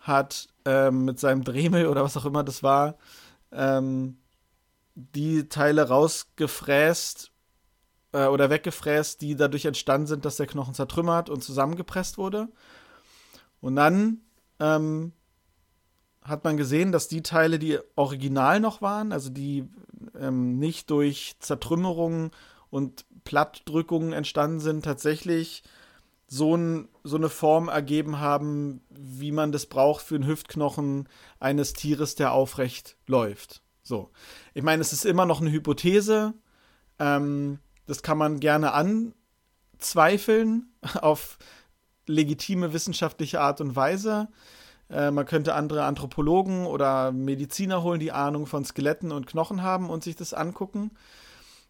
hat 0.00 0.48
ähm, 0.64 1.04
mit 1.04 1.20
seinem 1.20 1.44
Dremel 1.44 1.86
oder 1.86 2.02
was 2.02 2.16
auch 2.16 2.24
immer 2.24 2.42
das 2.42 2.62
war, 2.62 2.96
ähm, 3.52 4.18
die 4.94 5.48
Teile 5.48 5.88
rausgefräst 5.88 7.32
äh, 8.12 8.26
oder 8.26 8.50
weggefräst, 8.50 9.20
die 9.20 9.36
dadurch 9.36 9.64
entstanden 9.64 10.06
sind, 10.06 10.24
dass 10.24 10.36
der 10.36 10.46
Knochen 10.46 10.74
zertrümmert 10.74 11.30
und 11.30 11.42
zusammengepresst 11.42 12.18
wurde. 12.18 12.48
Und 13.60 13.76
dann 13.76 14.22
ähm, 14.58 15.12
hat 16.22 16.44
man 16.44 16.56
gesehen, 16.56 16.92
dass 16.92 17.08
die 17.08 17.22
Teile, 17.22 17.58
die 17.58 17.78
original 17.96 18.60
noch 18.60 18.82
waren, 18.82 19.12
also 19.12 19.30
die 19.30 19.68
ähm, 20.18 20.58
nicht 20.58 20.90
durch 20.90 21.36
Zertrümmerungen 21.40 22.30
und 22.70 23.04
Plattdrückungen 23.24 24.12
entstanden 24.12 24.60
sind, 24.60 24.84
tatsächlich 24.84 25.62
so, 26.32 26.56
ein, 26.56 26.88
so 27.02 27.16
eine 27.16 27.28
Form 27.28 27.68
ergeben 27.68 28.20
haben, 28.20 28.82
wie 28.88 29.32
man 29.32 29.50
das 29.50 29.66
braucht 29.66 30.02
für 30.02 30.14
einen 30.14 30.28
Hüftknochen 30.28 31.08
eines 31.40 31.72
Tieres, 31.72 32.14
der 32.14 32.32
aufrecht 32.32 32.96
läuft. 33.08 33.62
So. 33.82 34.12
Ich 34.54 34.62
meine, 34.62 34.80
es 34.80 34.92
ist 34.92 35.04
immer 35.04 35.26
noch 35.26 35.40
eine 35.40 35.50
Hypothese. 35.50 36.34
Ähm, 37.00 37.58
das 37.86 38.04
kann 38.04 38.16
man 38.16 38.38
gerne 38.38 38.72
anzweifeln 38.72 40.72
auf 41.02 41.36
legitime 42.06 42.72
wissenschaftliche 42.72 43.40
Art 43.40 43.60
und 43.60 43.74
Weise. 43.74 44.28
Äh, 44.88 45.10
man 45.10 45.26
könnte 45.26 45.54
andere 45.54 45.82
Anthropologen 45.82 46.64
oder 46.64 47.10
Mediziner 47.10 47.82
holen, 47.82 47.98
die 47.98 48.12
Ahnung 48.12 48.46
von 48.46 48.64
Skeletten 48.64 49.10
und 49.10 49.26
Knochen 49.26 49.62
haben 49.62 49.90
und 49.90 50.04
sich 50.04 50.14
das 50.14 50.32
angucken. 50.32 50.92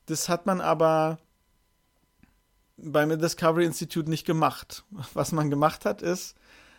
Das 0.05 0.29
hat 0.29 0.45
man 0.45 0.61
aber 0.61 1.19
beim 2.83 3.19
Discovery 3.19 3.65
Institute 3.65 4.09
nicht 4.09 4.27
gemacht. 4.27 4.85
Was 5.15 5.33
man 5.33 5.51
gemacht 5.51 5.85
hat, 5.85 6.03
ist, 6.03 6.37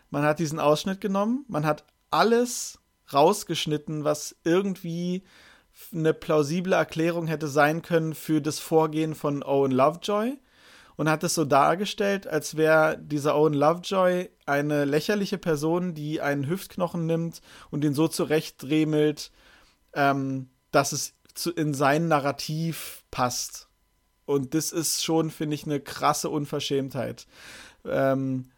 man 0.10 0.24
hat 0.24 0.40
diesen 0.40 0.60
Ausschnitt 0.60 1.02
genommen, 1.02 1.46
man 1.48 1.66
hat 1.66 1.86
alles 2.10 2.80
rausgeschnitten, 3.14 4.04
was 4.04 4.36
irgendwie 4.44 5.24
eine 5.94 6.14
plausible 6.14 6.74
Erklärung 6.74 7.28
hätte 7.28 7.48
sein 7.48 7.82
können 7.82 8.14
für 8.14 8.42
das 8.42 8.60
Vorgehen 8.60 9.16
von 9.16 9.44
Owen 9.44 9.72
Lovejoy 9.72 10.38
und 10.98 11.10
hat 11.10 11.24
es 11.24 11.34
so 11.34 11.46
dargestellt, 11.46 12.28
als 12.28 12.58
wäre 12.58 12.98
dieser 13.00 13.36
Owen 13.36 13.54
Lovejoy 13.54 14.30
eine 14.46 14.86
lächerliche 14.86 15.38
Person, 15.38 15.94
die 15.94 16.22
einen 16.22 16.48
Hüftknochen 16.48 17.06
nimmt 17.06 17.42
und 17.70 17.84
ihn 17.84 17.94
so 17.94 18.08
zurechtdremelt, 18.08 19.32
ähm, 19.94 20.50
dass 20.72 20.92
es 20.92 21.16
zu, 21.34 21.52
in 21.52 21.74
sein 21.74 22.08
Narrativ 22.08 23.04
passt. 23.12 23.70
Und 24.32 24.54
das 24.54 24.72
ist 24.72 25.04
schon, 25.04 25.30
finde 25.30 25.56
ich, 25.56 25.66
eine 25.66 25.80
krasse 25.80 26.30
Unverschämtheit. 26.30 27.28
Ähm, 27.86 28.50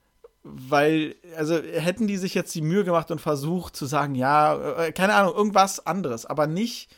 weil, 0.44 1.16
also 1.38 1.56
hätten 1.56 2.06
die 2.06 2.18
sich 2.18 2.34
jetzt 2.34 2.54
die 2.54 2.62
Mühe 2.62 2.84
gemacht 2.84 3.10
und 3.12 3.20
versucht 3.20 3.76
zu 3.76 3.86
sagen, 3.86 4.14
ja, 4.14 4.76
äh, 4.78 4.92
keine 4.92 5.16
Ahnung, 5.16 5.34
irgendwas 5.34 5.86
anderes, 5.86 6.26
aber 6.26 6.48
nicht 6.48 6.94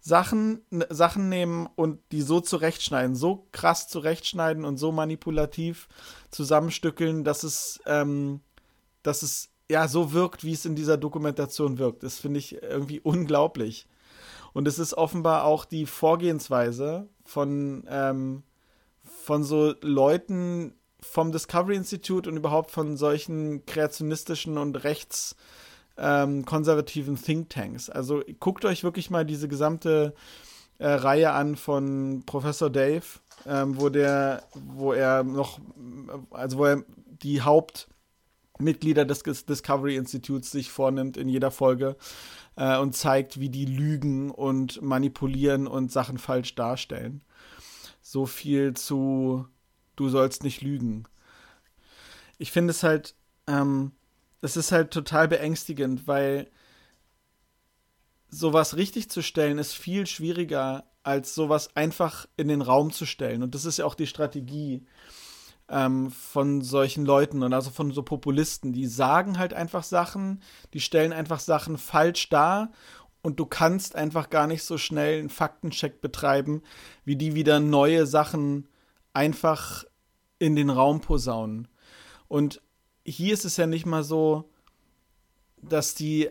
Sachen, 0.00 0.62
Sachen 0.90 1.28
nehmen 1.28 1.68
und 1.76 1.98
die 2.12 2.22
so 2.22 2.40
zurechtschneiden, 2.40 3.16
so 3.16 3.48
krass 3.52 3.88
zurechtschneiden 3.88 4.64
und 4.64 4.76
so 4.76 4.92
manipulativ 4.92 5.88
zusammenstückeln, 6.30 7.24
dass 7.24 7.42
es, 7.42 7.80
ähm, 7.86 8.40
dass 9.02 9.22
es 9.22 9.48
ja 9.70 9.88
so 9.88 10.12
wirkt, 10.12 10.44
wie 10.44 10.52
es 10.52 10.64
in 10.64 10.76
dieser 10.76 10.96
Dokumentation 10.98 11.78
wirkt. 11.78 12.02
Das 12.02 12.18
finde 12.18 12.38
ich 12.38 12.62
irgendwie 12.62 13.00
unglaublich. 13.00 13.86
Und 14.52 14.68
es 14.68 14.78
ist 14.78 14.94
offenbar 14.94 15.44
auch 15.44 15.64
die 15.64 15.86
Vorgehensweise 15.86 17.08
von, 17.24 17.84
ähm, 17.88 18.42
von 19.02 19.44
so 19.44 19.74
Leuten 19.80 20.74
vom 21.00 21.32
Discovery 21.32 21.76
Institute 21.76 22.28
und 22.28 22.36
überhaupt 22.36 22.70
von 22.70 22.96
solchen 22.96 23.66
kreationistischen 23.66 24.58
und 24.58 24.84
rechtskonservativen 24.84 27.14
ähm, 27.14 27.22
Thinktanks. 27.22 27.90
Also 27.90 28.22
guckt 28.38 28.64
euch 28.64 28.84
wirklich 28.84 29.10
mal 29.10 29.24
diese 29.24 29.48
gesamte 29.48 30.14
äh, 30.78 30.86
Reihe 30.88 31.32
an 31.32 31.56
von 31.56 32.22
Professor 32.26 32.70
Dave, 32.70 33.06
ähm, 33.46 33.80
wo 33.80 33.88
der, 33.88 34.42
wo 34.54 34.92
er 34.92 35.22
noch, 35.22 35.58
also 36.30 36.58
wo 36.58 36.66
er 36.66 36.84
die 37.22 37.42
Hauptmitglieder 38.60 39.06
des 39.06 39.22
Discovery 39.22 39.96
Institutes 39.96 40.50
sich 40.50 40.70
vornimmt 40.70 41.16
in 41.16 41.28
jeder 41.28 41.50
Folge 41.50 41.96
äh, 42.56 42.76
und 42.78 42.94
zeigt, 42.94 43.40
wie 43.40 43.48
die 43.48 43.64
lügen 43.64 44.30
und 44.30 44.82
manipulieren 44.82 45.66
und 45.66 45.90
Sachen 45.90 46.18
falsch 46.18 46.54
darstellen. 46.54 47.22
So 48.02 48.26
viel 48.26 48.74
zu 48.74 49.46
du 49.96 50.08
sollst 50.08 50.44
nicht 50.44 50.60
lügen. 50.60 51.04
Ich 52.38 52.52
finde 52.52 52.72
es 52.72 52.82
halt, 52.82 53.14
ähm, 53.46 53.92
es 54.42 54.56
ist 54.56 54.72
halt 54.72 54.90
total 54.90 55.28
beängstigend, 55.28 56.06
weil 56.06 56.50
sowas 58.28 58.76
richtig 58.76 59.10
zu 59.10 59.22
stellen 59.22 59.58
ist 59.58 59.72
viel 59.72 60.06
schwieriger, 60.06 60.84
als 61.02 61.34
sowas 61.34 61.74
einfach 61.76 62.26
in 62.36 62.48
den 62.48 62.60
Raum 62.60 62.92
zu 62.92 63.06
stellen. 63.06 63.42
Und 63.42 63.54
das 63.54 63.64
ist 63.64 63.78
ja 63.78 63.86
auch 63.86 63.94
die 63.94 64.06
Strategie 64.06 64.86
ähm, 65.70 66.10
von 66.10 66.62
solchen 66.62 67.04
Leuten 67.04 67.42
und 67.42 67.52
also 67.52 67.70
von 67.70 67.92
so 67.92 68.02
Populisten. 68.02 68.72
Die 68.72 68.86
sagen 68.86 69.38
halt 69.38 69.54
einfach 69.54 69.84
Sachen, 69.84 70.42
die 70.74 70.80
stellen 70.80 71.12
einfach 71.12 71.40
Sachen 71.40 71.78
falsch 71.78 72.28
dar 72.28 72.72
und 73.22 73.38
du 73.38 73.46
kannst 73.46 73.96
einfach 73.96 74.30
gar 74.30 74.46
nicht 74.46 74.64
so 74.64 74.78
schnell 74.78 75.18
einen 75.18 75.30
Faktencheck 75.30 76.00
betreiben, 76.00 76.62
wie 77.04 77.16
die 77.16 77.34
wieder 77.34 77.60
neue 77.60 78.06
Sachen 78.06 78.68
einfach 79.12 79.84
in 80.38 80.56
den 80.56 80.70
Raum 80.70 81.00
posaunen. 81.00 81.68
Und 82.28 82.62
hier 83.04 83.34
ist 83.34 83.44
es 83.44 83.56
ja 83.56 83.66
nicht 83.66 83.86
mal 83.86 84.02
so, 84.02 84.50
dass 85.62 85.94
die 85.94 86.30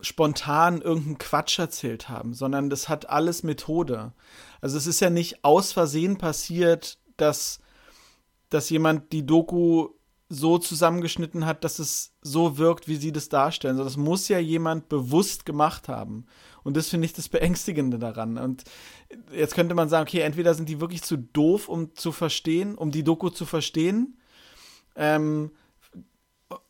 spontan 0.00 0.80
irgendeinen 0.80 1.18
Quatsch 1.18 1.58
erzählt 1.58 2.08
haben, 2.08 2.32
sondern 2.32 2.70
das 2.70 2.88
hat 2.88 3.10
alles 3.10 3.42
Methode. 3.42 4.12
Also 4.60 4.78
es 4.78 4.86
ist 4.86 5.00
ja 5.00 5.10
nicht 5.10 5.44
aus 5.44 5.72
Versehen 5.72 6.18
passiert, 6.18 6.98
dass, 7.16 7.58
dass 8.50 8.70
jemand 8.70 9.12
die 9.12 9.26
Doku 9.26 9.90
so 10.30 10.58
zusammengeschnitten 10.58 11.46
hat, 11.46 11.64
dass 11.64 11.78
es 11.78 12.12
so 12.20 12.58
wirkt, 12.58 12.86
wie 12.86 12.96
sie 12.96 13.12
das 13.12 13.30
darstellen. 13.30 13.76
Also 13.76 13.84
das 13.84 13.96
muss 13.96 14.28
ja 14.28 14.38
jemand 14.38 14.88
bewusst 14.88 15.46
gemacht 15.46 15.88
haben. 15.88 16.26
Und 16.64 16.76
das 16.76 16.88
finde 16.88 17.06
ich 17.06 17.14
das 17.14 17.30
Beängstigende 17.30 17.98
daran. 17.98 18.36
Und 18.36 18.64
jetzt 19.32 19.54
könnte 19.54 19.74
man 19.74 19.88
sagen, 19.88 20.06
okay, 20.06 20.20
entweder 20.20 20.52
sind 20.52 20.68
die 20.68 20.80
wirklich 20.80 21.02
zu 21.02 21.16
doof, 21.16 21.68
um 21.68 21.94
zu 21.94 22.12
verstehen, 22.12 22.74
um 22.74 22.90
die 22.90 23.04
Doku 23.04 23.30
zu 23.30 23.46
verstehen. 23.46 24.18
Ähm, 24.96 25.50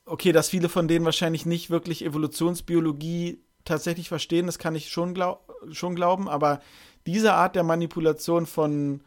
okay, 0.04 0.30
dass 0.30 0.48
viele 0.48 0.68
von 0.68 0.86
denen 0.86 1.04
wahrscheinlich 1.04 1.44
nicht 1.44 1.68
wirklich 1.70 2.04
Evolutionsbiologie 2.04 3.42
tatsächlich 3.64 4.08
verstehen, 4.08 4.46
das 4.46 4.58
kann 4.58 4.74
ich 4.74 4.90
schon, 4.90 5.14
glaub, 5.14 5.52
schon 5.72 5.94
glauben, 5.94 6.28
aber 6.28 6.60
diese 7.06 7.34
Art 7.34 7.56
der 7.56 7.64
Manipulation 7.64 8.46
von, 8.46 9.02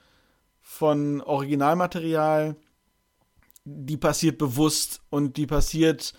von 0.72 1.20
Originalmaterial, 1.20 2.56
die 3.66 3.98
passiert 3.98 4.38
bewusst 4.38 5.02
und 5.10 5.36
die 5.36 5.46
passiert 5.46 6.14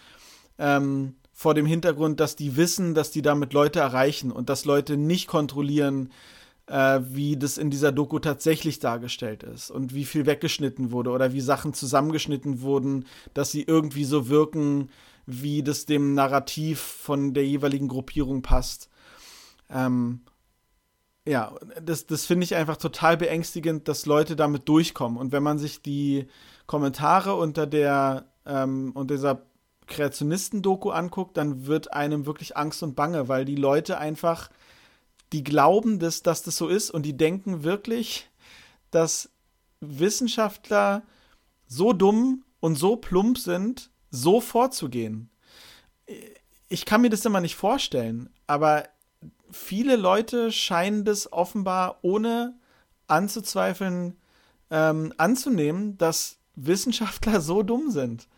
ähm, 0.59 1.17
vor 1.33 1.55
dem 1.55 1.65
Hintergrund, 1.65 2.21
dass 2.21 2.37
die 2.37 2.55
wissen, 2.55 2.95
dass 2.95 3.11
die 3.11 3.23
damit 3.23 3.55
Leute 3.55 3.81
erreichen 3.81 4.31
und 4.31 4.51
dass 4.51 4.67
Leute 4.67 4.99
nicht 4.99 5.27
kontrollieren, 5.27 6.12
äh, 6.67 7.01
wie 7.03 7.38
das 7.38 7.57
in 7.57 7.71
dieser 7.71 7.93
Doku 7.93 8.19
tatsächlich 8.19 8.79
dargestellt 8.79 9.43
ist 9.43 9.71
und 9.71 9.95
wie 9.95 10.05
viel 10.05 10.27
weggeschnitten 10.27 10.93
wurde 10.93 11.11
oder 11.11 11.33
wie 11.33 11.41
Sachen 11.41 11.73
zusammengeschnitten 11.73 12.61
wurden, 12.61 13.07
dass 13.33 13.51
sie 13.51 13.62
irgendwie 13.62 14.05
so 14.05 14.29
wirken, 14.29 14.91
wie 15.25 15.62
das 15.62 15.87
dem 15.87 16.12
Narrativ 16.12 16.79
von 16.79 17.33
der 17.33 17.47
jeweiligen 17.47 17.88
Gruppierung 17.88 18.43
passt. 18.43 18.91
Ähm, 19.71 20.21
ja, 21.27 21.55
das, 21.81 22.07
das 22.07 22.27
finde 22.27 22.45
ich 22.45 22.55
einfach 22.55 22.77
total 22.77 23.17
beängstigend, 23.17 23.87
dass 23.89 24.07
Leute 24.07 24.35
damit 24.37 24.69
durchkommen. 24.69 25.19
Und 25.19 25.33
wenn 25.33 25.43
man 25.43 25.59
sich 25.59 25.83
die 25.83 26.27
Kommentare 26.67 27.35
unter 27.35 27.67
der 27.67 28.27
ähm, 28.47 28.93
unter 28.95 29.15
dieser 29.15 29.43
Kreationisten-Doku 29.87 30.91
anguckt, 30.91 31.37
dann 31.37 31.67
wird 31.67 31.93
einem 31.93 32.27
wirklich 32.27 32.57
Angst 32.57 32.83
und 32.83 32.95
Bange, 32.95 33.29
weil 33.29 33.45
die 33.45 33.57
Leute 33.57 33.99
einfach, 33.99 34.51
die 35.33 35.45
glauben, 35.45 35.99
dass, 35.99 36.23
dass 36.23 36.43
das 36.43 36.57
so 36.57 36.69
ist 36.69 36.91
und 36.91 37.05
die 37.05 37.17
denken 37.17 37.63
wirklich, 37.63 38.31
dass 38.91 39.31
Wissenschaftler 39.81 41.03
so 41.67 41.93
dumm 41.93 42.45
und 42.61 42.77
so 42.77 42.97
plump 42.97 43.39
sind, 43.39 43.91
so 44.11 44.41
vorzugehen. 44.41 45.31
Ich 46.69 46.85
kann 46.85 47.01
mir 47.01 47.11
das 47.11 47.25
immer 47.25 47.41
nicht 47.41 47.57
vorstellen, 47.57 48.31
aber 48.47 48.85
viele 49.53 49.97
Leute 49.97 50.51
scheinen 50.51 51.05
das 51.05 51.33
offenbar 51.33 51.99
ohne 52.03 52.55
anzuzweifeln 53.07 54.17
ähm, 54.71 55.12
anzunehmen, 55.19 55.99
dass 55.99 56.38
Wissenschaftler 56.57 57.41
so 57.41 57.62
dumm 57.62 57.91
sind. 57.91 58.29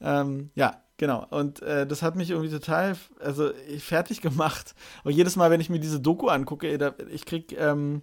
Ähm, 0.00 0.50
ja, 0.54 0.82
genau. 0.96 1.26
Und 1.30 1.62
äh, 1.62 1.86
das 1.86 2.02
hat 2.02 2.16
mich 2.16 2.30
irgendwie 2.30 2.50
total, 2.50 2.96
also 3.20 3.52
fertig 3.78 4.20
gemacht. 4.20 4.74
Und 5.04 5.12
jedes 5.12 5.36
Mal, 5.36 5.50
wenn 5.50 5.60
ich 5.60 5.70
mir 5.70 5.80
diese 5.80 6.00
Doku 6.00 6.28
angucke, 6.28 6.94
ich 7.10 7.24
krieg, 7.24 7.52
ähm, 7.58 8.02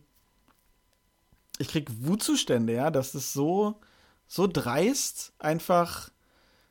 ich 1.57 1.67
krieg 1.67 1.89
Wutzustände, 1.99 2.73
ja, 2.73 2.89
dass 2.89 3.11
das 3.11 3.33
so, 3.33 3.79
so 4.27 4.47
dreist 4.47 5.33
einfach 5.37 6.09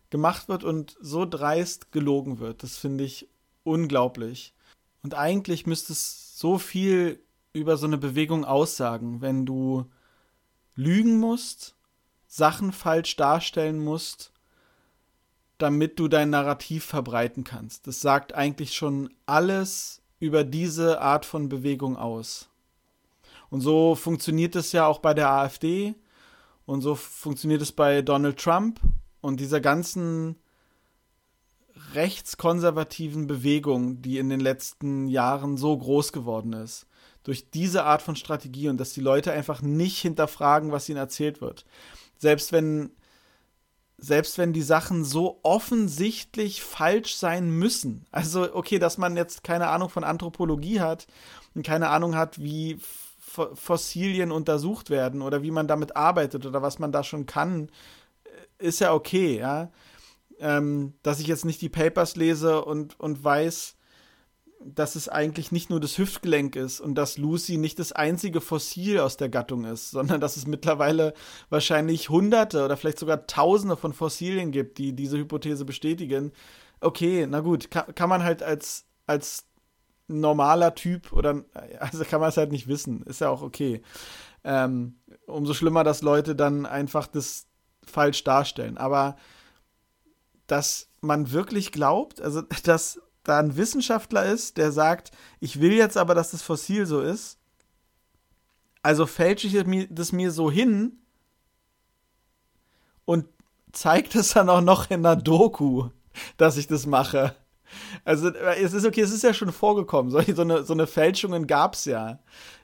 gemacht 0.09 0.49
wird 0.49 0.65
und 0.65 0.97
so 1.01 1.25
dreist 1.25 1.93
gelogen 1.93 2.41
wird. 2.41 2.63
Das 2.63 2.77
finde 2.77 3.05
ich 3.05 3.29
unglaublich. 3.63 4.55
Und 5.03 5.15
eigentlich 5.15 5.67
müsste 5.67 5.93
es 5.93 6.39
so 6.39 6.59
viel 6.59 7.21
über 7.53 7.77
so 7.77 7.87
eine 7.87 7.99
Bewegung 7.99 8.45
aussagen, 8.45 9.21
wenn 9.21 9.47
du 9.47 9.87
lügen 10.75 11.19
musst, 11.19 11.75
Sachen 12.27 12.73
falsch 12.73 13.17
darstellen 13.17 13.83
musst 13.83 14.33
damit 15.61 15.99
du 15.99 16.09
dein 16.09 16.31
Narrativ 16.31 16.85
verbreiten 16.85 17.45
kannst. 17.45 17.87
Das 17.87 18.01
sagt 18.01 18.35
eigentlich 18.35 18.75
schon 18.75 19.11
alles 19.27 20.03
über 20.19 20.45
diese 20.45 21.01
Art 21.01 21.25
von 21.25 21.49
Bewegung 21.49 21.97
aus. 21.97 22.49
Und 23.51 23.61
so 23.61 23.95
funktioniert 23.95 24.57
es 24.57 24.73
ja 24.73 24.87
auch 24.87 25.01
bei 25.01 25.15
der 25.15 25.31
AfD 25.31 25.95
und 26.67 26.83
so 26.83 26.95
funktioniert 26.95 27.63
es 27.63 27.73
bei 27.73 28.01
Donald 28.03 28.39
Trump 28.39 28.81
und 29.21 29.41
dieser 29.41 29.61
ganzen 29.61 30.37
rechtskonservativen 31.95 33.27
Bewegung, 33.27 34.03
die 34.03 34.19
in 34.19 34.29
den 34.29 34.41
letzten 34.41 35.09
Jahren 35.09 35.57
so 35.57 35.77
groß 35.77 36.13
geworden 36.13 36.53
ist. 36.53 36.87
Durch 37.23 37.51
diese 37.51 37.85
Art 37.85 38.03
von 38.03 38.17
Strategie 38.17 38.69
und 38.69 38.79
dass 38.79 38.93
die 38.93 39.01
Leute 39.01 39.33
einfach 39.33 39.63
nicht 39.63 39.99
hinterfragen, 39.99 40.73
was 40.73 40.89
ihnen 40.89 40.99
erzählt 40.99 41.41
wird. 41.41 41.65
Selbst 42.17 42.53
wenn 42.53 42.93
selbst 44.03 44.39
wenn 44.39 44.55
die 44.55 44.63
Sachen 44.63 45.05
so 45.05 45.41
offensichtlich 45.43 46.63
falsch 46.63 47.17
sein 47.17 47.51
müssen. 47.51 48.07
Also, 48.11 48.55
okay, 48.55 48.79
dass 48.79 48.97
man 48.97 49.17
jetzt 49.17 49.45
keine 49.45 49.69
Ahnung 49.69 49.91
von 49.91 50.05
Anthropologie 50.05 50.81
hat 50.81 51.07
und 51.55 51.67
keine 51.67 51.91
Ahnung 51.91 52.17
hat, 52.17 52.41
wie 52.41 52.79
Fossilien 53.21 54.33
untersucht 54.33 54.91
werden 54.91 55.23
oder 55.23 55.43
wie 55.43 55.51
man 55.51 55.69
damit 55.69 55.97
arbeitet 55.97 56.47
oder 56.47 56.63
was 56.63 56.79
man 56.79 56.93
da 56.93 57.05
schon 57.05 57.27
kann, 57.27 57.69
äh, 58.59 58.67
ist 58.67 58.81
ja 58.81 58.93
okay, 58.93 59.39
ja. 59.39 59.71
Ähm, 60.41 60.95
dass 61.03 61.21
ich 61.21 61.27
jetzt 61.27 61.45
nicht 61.45 61.61
die 61.61 61.69
Papers 61.69 62.17
lese 62.17 62.65
und, 62.65 62.99
und 62.99 63.23
weiß, 63.23 63.77
dass 64.63 64.95
es 64.95 65.09
eigentlich 65.09 65.53
nicht 65.53 65.71
nur 65.71 65.81
das 65.81 65.97
Hüftgelenk 65.97 66.55
ist 66.55 66.81
und 66.81 66.95
dass 66.95 67.17
Lucy 67.17 67.57
nicht 67.57 67.79
das 67.79 67.93
einzige 67.93 68.41
Fossil 68.41 69.01
aus 69.01 69.17
der 69.17 69.31
Gattung 69.31 69.65
ist, 69.65 69.91
sondern 69.91 70.21
dass 70.21 70.37
es 70.37 70.47
mittlerweile 70.47 71.15
wahrscheinlich 71.49 72.11
Hunderte 72.11 72.65
oder 72.65 72.77
vielleicht 72.77 72.99
sogar 72.99 73.27
Tausende 73.27 73.77
von 73.77 73.95
Fossilien 73.95 74.51
gibt, 74.51 74.79
die 74.79 74.93
diese 74.93 75.17
Hypothese 75.17 75.65
bestätigen. 75.65 76.33
Okay, 76.81 77.27
na 77.29 77.41
gut, 77.41 77.71
kann, 77.71 77.95
kann 77.95 78.11
man 78.11 78.23
halt 78.23 78.43
als, 78.43 78.85
als 79.07 79.47
normaler 80.09 80.75
Typ 80.75 81.13
oder, 81.13 81.45
also 81.79 82.05
kann 82.05 82.21
man 82.21 82.29
es 82.29 82.37
halt 82.37 82.53
nicht 82.53 82.69
wissen, 82.69 83.03
ist 83.05 83.21
ja 83.21 83.31
auch 83.31 83.43
okay. 83.43 83.81
Ähm, 84.45 84.97
umso 85.27 85.55
schlimmer, 85.55 85.85
dass 85.85 86.03
Leute 86.03 86.35
dann 86.35 86.67
einfach 86.67 87.07
das 87.07 87.47
falsch 87.83 88.25
darstellen. 88.25 88.77
Aber 88.79 89.17
dass 90.51 90.89
man 91.01 91.33
wirklich 91.33 91.73
glaubt, 91.73 92.21
also 92.21 92.43
dass 92.65 93.01
da 93.23 93.39
ein 93.39 93.57
Wissenschaftler 93.57 94.25
ist, 94.25 94.57
der 94.57 94.73
sagt, 94.73 95.13
ich 95.41 95.61
will 95.61 95.73
jetzt 95.73 95.97
aber, 95.97 96.15
dass 96.15 96.31
das 96.31 96.43
Fossil 96.43 96.87
so 96.87 97.01
ist, 97.01 97.39
also 98.83 99.07
fälsche 99.07 99.47
ich 99.47 99.89
das 99.91 100.13
mir 100.13 100.31
so 100.31 100.51
hin 100.51 100.99
und 103.05 103.27
zeigt 103.73 104.15
es 104.15 104.33
dann 104.33 104.49
auch 104.49 104.63
noch 104.63 104.91
in 104.91 105.05
einer 105.05 105.17
Doku. 105.17 105.91
dass 106.37 106.57
ich 106.57 106.67
das 106.67 106.87
mache. 106.87 107.35
Also 108.05 108.31
es 108.31 108.73
ist 108.73 108.85
okay, 108.85 109.01
es 109.01 109.13
ist 109.13 109.23
ja 109.23 109.33
schon 109.33 109.53
vorgekommen. 109.53 110.11
So, 110.11 110.21
so 110.21 110.43
eine, 110.43 110.65
so 110.65 110.73
eine 110.73 110.87
Fälschungen 110.87 111.47
gab 111.47 111.75
es 111.75 111.85
ja 111.85 112.19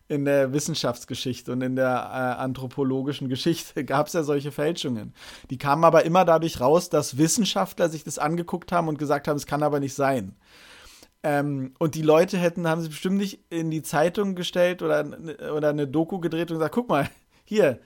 in 0.08 0.24
der 0.24 0.52
Wissenschaftsgeschichte 0.52 1.52
und 1.52 1.62
in 1.62 1.76
der 1.76 1.86
äh, 1.86 2.40
anthropologischen 2.40 3.28
Geschichte 3.28 3.84
gab 3.84 4.06
es 4.06 4.12
ja 4.12 4.22
solche 4.22 4.52
Fälschungen. 4.52 5.14
Die 5.50 5.58
kamen 5.58 5.84
aber 5.84 6.04
immer 6.04 6.24
dadurch 6.24 6.60
raus, 6.60 6.88
dass 6.90 7.18
Wissenschaftler 7.18 7.88
sich 7.88 8.04
das 8.04 8.18
angeguckt 8.18 8.72
haben 8.72 8.88
und 8.88 8.98
gesagt 8.98 9.28
haben, 9.28 9.36
es 9.36 9.46
kann 9.46 9.62
aber 9.62 9.80
nicht 9.80 9.94
sein. 9.94 10.36
Ähm, 11.22 11.74
und 11.78 11.94
die 11.94 12.02
Leute 12.02 12.38
hätten, 12.38 12.68
haben 12.68 12.82
sie 12.82 12.88
bestimmt 12.88 13.16
nicht 13.16 13.40
in 13.50 13.70
die 13.70 13.82
Zeitung 13.82 14.36
gestellt 14.36 14.82
oder, 14.82 15.04
oder 15.54 15.70
eine 15.70 15.88
Doku 15.88 16.20
gedreht 16.20 16.50
und 16.50 16.58
gesagt, 16.58 16.74
guck 16.74 16.88
mal, 16.88 17.10
hier, 17.44 17.80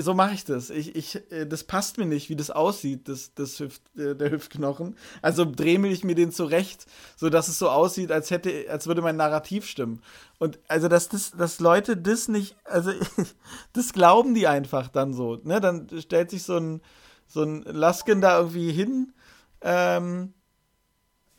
so 0.00 0.14
mache 0.14 0.34
ich 0.34 0.44
das. 0.44 0.70
Ich, 0.70 0.96
ich, 0.96 1.30
äh, 1.30 1.46
das 1.46 1.64
passt 1.64 1.96
mir 1.96 2.06
nicht, 2.06 2.28
wie 2.28 2.36
das 2.36 2.50
aussieht, 2.50 3.08
das, 3.08 3.34
das 3.34 3.60
Hüft, 3.60 3.82
äh, 3.96 4.16
der 4.16 4.32
Hüftknochen. 4.32 4.96
Also 5.22 5.44
dremel 5.44 5.92
ich 5.92 6.02
mir 6.02 6.16
den 6.16 6.32
zurecht, 6.32 6.86
so 7.14 7.30
dass 7.30 7.48
es 7.48 7.58
so 7.58 7.70
aussieht, 7.70 8.10
als 8.10 8.30
hätte, 8.30 8.66
als 8.68 8.88
würde 8.88 9.02
mein 9.02 9.16
Narrativ 9.16 9.66
stimmen. 9.66 10.02
Und 10.38 10.58
also, 10.66 10.88
dass, 10.88 11.08
das, 11.08 11.30
dass 11.30 11.60
Leute 11.60 11.96
das 11.96 12.26
nicht, 12.26 12.56
also 12.64 12.90
das 13.72 13.92
glauben 13.92 14.34
die 14.34 14.48
einfach 14.48 14.88
dann 14.88 15.14
so. 15.14 15.36
Ne? 15.44 15.60
Dann 15.60 15.88
stellt 16.00 16.30
sich 16.30 16.42
so 16.42 16.56
ein, 16.56 16.80
so 17.28 17.42
ein 17.42 17.62
Lasken 17.62 18.20
da 18.20 18.38
irgendwie 18.38 18.72
hin 18.72 19.12
ähm, 19.60 20.34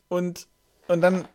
und, 0.08 0.48
und 0.86 1.02
dann 1.02 1.28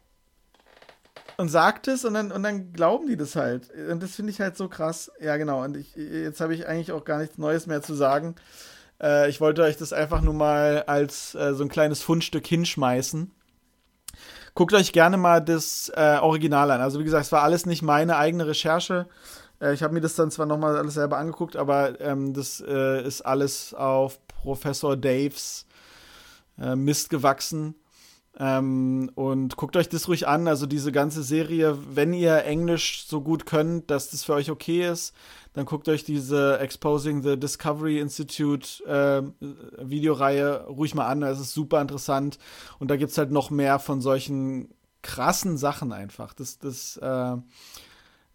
und 1.38 1.50
sagt 1.50 1.88
es 1.88 2.06
und 2.06 2.14
dann, 2.14 2.32
und 2.32 2.44
dann 2.44 2.74
glauben 2.74 3.08
die 3.08 3.18
das 3.18 3.36
halt. 3.36 3.70
Und 3.90 4.02
das 4.04 4.16
finde 4.16 4.32
ich 4.32 4.40
halt 4.40 4.58
so 4.58 4.68
krass. 4.68 5.12
Ja, 5.20 5.38
genau. 5.38 5.64
Und 5.64 5.78
ich, 5.78 5.96
jetzt 5.96 6.42
habe 6.42 6.54
ich 6.54 6.68
eigentlich 6.68 6.92
auch 6.92 7.06
gar 7.06 7.20
nichts 7.20 7.38
Neues 7.38 7.68
mehr 7.68 7.82
zu 7.82 7.94
sagen. 7.94 8.36
Äh, 9.02 9.30
ich 9.30 9.42
wollte 9.42 9.64
euch 9.64 9.78
das 9.78 9.94
einfach 9.94 10.22
nur 10.22 10.34
mal 10.34 10.84
als 10.88 11.36
äh, 11.36 11.54
so 11.54 11.64
ein 11.64 11.70
kleines 11.70 12.02
Fundstück 12.02 12.46
hinschmeißen. 12.48 13.32
Guckt 14.56 14.74
euch 14.74 14.94
gerne 14.94 15.18
mal 15.18 15.42
das 15.42 15.92
äh, 15.96 16.18
Original 16.22 16.70
an. 16.72 16.82
Also 16.82 17.00
wie 17.00 17.04
gesagt, 17.04 17.26
es 17.26 17.32
war 17.32 17.44
alles 17.44 17.66
nicht 17.66 17.82
meine 17.82 18.18
eigene 18.18 18.46
Recherche. 18.48 19.08
Äh, 19.60 19.74
ich 19.74 19.82
habe 19.82 19.94
mir 19.94 20.02
das 20.02 20.16
dann 20.16 20.32
zwar 20.32 20.46
nochmal 20.46 20.78
alles 20.78 20.94
selber 20.94 21.18
angeguckt, 21.18 21.56
aber 21.56 22.00
ähm, 22.02 22.34
das 22.34 22.64
äh, 22.66 23.04
ist 23.06 23.22
alles 23.22 23.74
auf 23.74 24.20
Professor 24.28 24.96
Daves 24.96 25.66
äh, 26.60 26.76
Mist 26.76 27.10
gewachsen. 27.10 27.76
Ähm, 28.40 29.12
und 29.14 29.58
guckt 29.58 29.78
euch 29.78 29.90
das 29.90 30.08
ruhig 30.08 30.28
an. 30.28 30.48
Also 30.48 30.66
diese 30.66 30.92
ganze 30.92 31.22
Serie, 31.22 31.78
wenn 31.94 32.14
ihr 32.14 32.44
Englisch 32.46 33.06
so 33.08 33.22
gut 33.22 33.46
könnt, 33.46 33.92
dass 33.92 34.10
das 34.10 34.24
für 34.24 34.34
euch 34.34 34.50
okay 34.50 34.90
ist, 34.90 35.14
dann 35.54 35.66
guckt 35.66 35.88
euch 35.88 36.04
diese 36.04 36.58
Exposing 36.60 37.22
the 37.22 37.40
Discovery 37.40 38.00
Institute 38.00 38.84
äh, 38.86 39.22
Videoreihe 39.88 40.66
ruhig 40.66 40.96
mal 40.96 41.08
an. 41.08 41.22
Das 41.22 41.40
ist 41.40 41.54
super 41.54 41.80
interessant. 41.80 42.40
Und 42.80 42.90
da 42.90 42.96
gibt 42.96 43.12
es 43.12 43.18
halt 43.18 43.32
noch 43.32 43.52
mehr 43.52 43.78
von 43.78 44.02
solchen 44.02 44.74
krassen 45.04 45.58
Sachen 45.58 45.92
einfach. 45.92 46.34
Das, 46.34 46.58
das, 46.58 46.98
äh, 46.98 47.38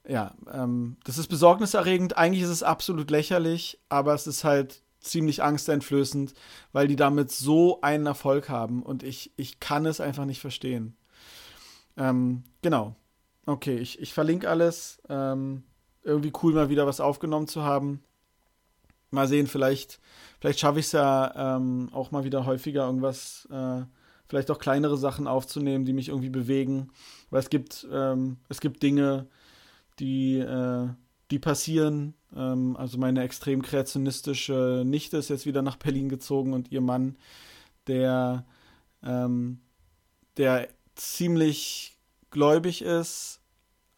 ja, 0.09 0.35
ähm, 0.53 0.97
das 1.05 1.19
ist 1.19 1.27
besorgniserregend. 1.27 2.17
Eigentlich 2.17 2.45
ist 2.45 2.51
es 2.51 2.63
absolut 2.63 3.11
lächerlich, 3.11 3.81
aber 3.89 4.15
es 4.15 4.29
ist 4.29 4.45
halt 4.45 4.83
ziemlich 5.01 5.43
angsteinflößend, 5.43 6.35
weil 6.73 6.89
die 6.89 6.97
damit 6.97 7.31
so 7.31 7.81
einen 7.81 8.07
Erfolg 8.07 8.49
haben 8.49 8.83
und 8.83 9.03
ich, 9.03 9.33
ich 9.37 9.61
kann 9.61 9.87
es 9.87 10.01
einfach 10.01 10.25
nicht 10.25 10.41
verstehen. 10.41 10.97
Ähm, 11.97 12.45
genau. 12.63 12.97
Okay, 13.47 13.79
ich, 13.79 14.01
ich 14.01 14.13
verlinke 14.13 14.49
alles. 14.49 15.01
Ähm, 15.09 15.65
irgendwie 16.03 16.33
cool, 16.43 16.55
mal 16.55 16.69
wieder 16.69 16.87
was 16.87 17.01
aufgenommen 17.01 17.49
zu 17.49 17.63
haben. 17.63 18.03
Mal 19.11 19.27
sehen, 19.27 19.47
vielleicht, 19.47 20.01
vielleicht 20.41 20.61
schaffe 20.61 20.81
ich 20.81 20.87
es 20.87 20.93
ja 20.93 21.57
ähm, 21.57 21.89
auch 21.93 22.11
mal 22.11 22.25
wieder 22.25 22.45
häufiger, 22.45 22.85
irgendwas, 22.87 23.49
äh, 23.51 23.83
vielleicht 24.29 24.51
auch 24.51 24.59
kleinere 24.59 24.99
Sachen 24.99 25.27
aufzunehmen, 25.27 25.87
die 25.87 25.95
mich 25.95 26.09
irgendwie 26.09 26.29
bewegen. 26.29 26.91
Weil 27.31 27.41
es 27.41 27.51
gibt, 27.51 27.87
ähm, 27.91 28.37
es 28.49 28.61
gibt 28.61 28.83
Dinge, 28.83 29.27
die, 29.99 30.39
äh, 30.39 30.89
die 31.31 31.39
passieren. 31.39 32.15
Ähm, 32.35 32.77
also 32.77 32.99
meine 32.99 33.23
extrem 33.23 33.63
kreationistische 33.63 34.83
Nichte 34.85 35.17
ist 35.17 35.31
jetzt 35.31 35.47
wieder 35.47 35.63
nach 35.63 35.77
Berlin 35.77 36.09
gezogen 36.09 36.53
und 36.53 36.71
ihr 36.73 36.81
Mann, 36.81 37.17
der, 37.87 38.47
ähm, 39.03 39.61
der 40.37 40.69
ziemlich 40.95 41.99
gläubig 42.31 42.83
ist, 42.83 43.41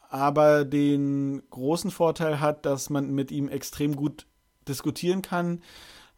aber 0.08 0.64
den 0.64 1.42
großen 1.50 1.90
Vorteil 1.90 2.40
hat, 2.40 2.66
dass 2.66 2.90
man 2.90 3.12
mit 3.12 3.30
ihm 3.30 3.48
extrem 3.48 3.94
gut 3.96 4.26
diskutieren 4.68 5.22
kann 5.22 5.62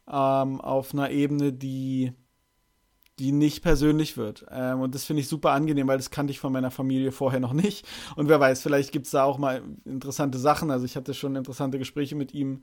ähm, 0.09 0.61
auf 0.61 0.93
einer 0.93 1.11
Ebene, 1.11 1.53
die 1.53 2.13
die 3.23 3.31
nicht 3.31 3.63
persönlich 3.63 4.17
wird. 4.17 4.45
Ähm, 4.51 4.81
und 4.81 4.97
das 4.97 5.05
finde 5.05 5.21
ich 5.21 5.29
super 5.29 5.53
angenehm, 5.53 5.87
weil 5.87 5.97
das 5.97 6.11
kannte 6.11 6.33
ich 6.33 6.41
von 6.41 6.53
meiner 6.53 6.73
Familie 6.73 7.13
vorher 7.13 7.39
noch 7.39 7.53
nicht. 7.53 7.87
Und 8.17 8.29
wer 8.29 8.41
weiß, 8.41 8.63
vielleicht 8.63 8.91
gibt 8.91 9.07
es 9.07 9.13
da 9.13 9.23
auch 9.23 9.39
mal 9.39 9.63
interessante 9.85 10.39
Sachen. 10.39 10.73
Also 10.73 10.85
ich 10.85 10.97
hatte 10.97 11.15
schon 11.15 11.37
interessante 11.37 11.79
Gespräche 11.79 12.17
mit 12.17 12.35
ihm. 12.35 12.63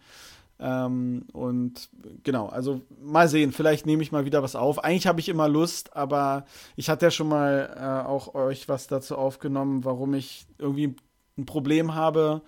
Ähm, 0.60 1.24
und 1.32 1.90
genau, 2.24 2.48
also 2.48 2.82
mal 3.02 3.30
sehen, 3.30 3.54
vielleicht 3.54 3.86
nehme 3.86 4.04
ich 4.04 4.12
mal 4.12 4.26
wieder 4.26 4.44
was 4.44 4.58
auf. 4.58 4.84
Eigentlich 4.84 5.08
habe 5.08 5.22
ich 5.22 5.30
immer 5.30 5.48
Lust, 5.48 5.96
aber 5.96 6.44
ich 6.76 6.90
hatte 6.90 7.06
ja 7.06 7.12
schon 7.12 7.30
mal 7.30 7.74
äh, 7.78 8.08
auch 8.08 8.36
euch 8.36 8.68
was 8.68 8.88
dazu 8.88 9.18
aufgenommen, 9.18 9.86
warum 9.86 10.14
ich 10.14 10.46
irgendwie 10.58 10.96
ein 11.38 11.46
Problem 11.46 11.96
habe, 11.96 12.42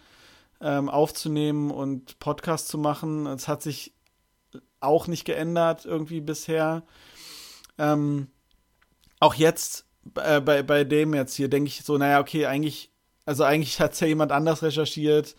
ähm, 0.59 0.89
aufzunehmen 0.89 1.71
und 1.71 2.19
Podcast 2.19 2.67
zu 2.67 2.77
machen. 2.77 3.25
Es 3.27 3.47
hat 3.47 3.61
sich 3.61 3.93
auch 4.81 5.07
nicht 5.07 5.23
geändert 5.23 5.85
irgendwie 5.85 6.19
bisher. 6.19 6.83
Ähm, 7.81 8.27
auch 9.19 9.33
jetzt 9.33 9.85
äh, 10.15 10.39
bei, 10.39 10.61
bei 10.61 10.83
dem 10.83 11.15
jetzt 11.15 11.35
hier 11.35 11.49
denke 11.49 11.67
ich 11.67 11.83
so, 11.83 11.97
naja, 11.97 12.19
okay, 12.19 12.45
eigentlich, 12.45 12.91
also 13.25 13.43
eigentlich 13.43 13.79
hat 13.81 13.93
es 13.93 13.99
ja 13.99 14.07
jemand 14.07 14.31
anders 14.31 14.61
recherchiert. 14.61 15.35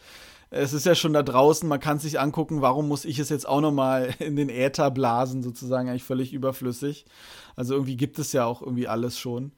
Es 0.50 0.72
ist 0.74 0.84
ja 0.84 0.94
schon 0.94 1.14
da 1.14 1.22
draußen, 1.22 1.66
man 1.66 1.80
kann 1.80 1.98
sich 1.98 2.20
angucken, 2.20 2.60
warum 2.60 2.86
muss 2.88 3.06
ich 3.06 3.18
es 3.18 3.30
jetzt 3.30 3.48
auch 3.48 3.60
nochmal 3.60 4.14
in 4.18 4.34
den 4.34 4.48
Äther 4.48 4.90
blasen, 4.90 5.42
sozusagen, 5.42 5.88
eigentlich 5.88 6.02
völlig 6.02 6.32
überflüssig. 6.32 7.06
Also 7.54 7.74
irgendwie 7.74 7.96
gibt 7.96 8.18
es 8.18 8.32
ja 8.32 8.44
auch 8.44 8.60
irgendwie 8.60 8.88
alles 8.88 9.18
schon. 9.18 9.52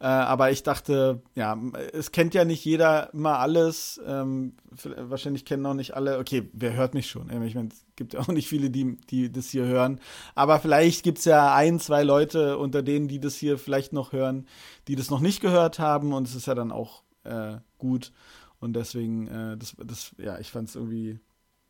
Äh, 0.00 0.06
aber 0.06 0.50
ich 0.50 0.62
dachte, 0.62 1.22
ja, 1.34 1.60
es 1.92 2.10
kennt 2.10 2.32
ja 2.32 2.46
nicht 2.46 2.64
jeder 2.64 3.12
immer 3.12 3.38
alles. 3.38 4.00
Ähm, 4.06 4.54
wahrscheinlich 4.96 5.44
kennen 5.44 5.66
auch 5.66 5.74
nicht 5.74 5.94
alle. 5.94 6.18
Okay, 6.18 6.48
wer 6.54 6.72
hört 6.72 6.94
mich 6.94 7.10
schon? 7.10 7.28
Ich 7.42 7.54
meine, 7.54 7.68
es 7.68 7.84
gibt 7.96 8.14
ja 8.14 8.20
auch 8.20 8.28
nicht 8.28 8.48
viele, 8.48 8.70
die, 8.70 8.96
die 9.10 9.30
das 9.30 9.50
hier 9.50 9.66
hören. 9.66 10.00
Aber 10.34 10.58
vielleicht 10.58 11.02
gibt 11.02 11.18
es 11.18 11.26
ja 11.26 11.54
ein, 11.54 11.78
zwei 11.80 12.02
Leute 12.02 12.56
unter 12.56 12.82
denen, 12.82 13.08
die 13.08 13.20
das 13.20 13.34
hier 13.34 13.58
vielleicht 13.58 13.92
noch 13.92 14.12
hören, 14.12 14.46
die 14.88 14.96
das 14.96 15.10
noch 15.10 15.20
nicht 15.20 15.42
gehört 15.42 15.78
haben. 15.78 16.14
Und 16.14 16.26
es 16.26 16.34
ist 16.34 16.46
ja 16.46 16.54
dann 16.54 16.72
auch 16.72 17.02
äh, 17.24 17.58
gut. 17.76 18.10
Und 18.58 18.74
deswegen, 18.74 19.28
äh, 19.28 19.58
das, 19.58 19.76
das, 19.84 20.14
ja, 20.16 20.38
ich 20.38 20.50
fand 20.50 20.70
es 20.70 20.76
irgendwie, 20.76 21.20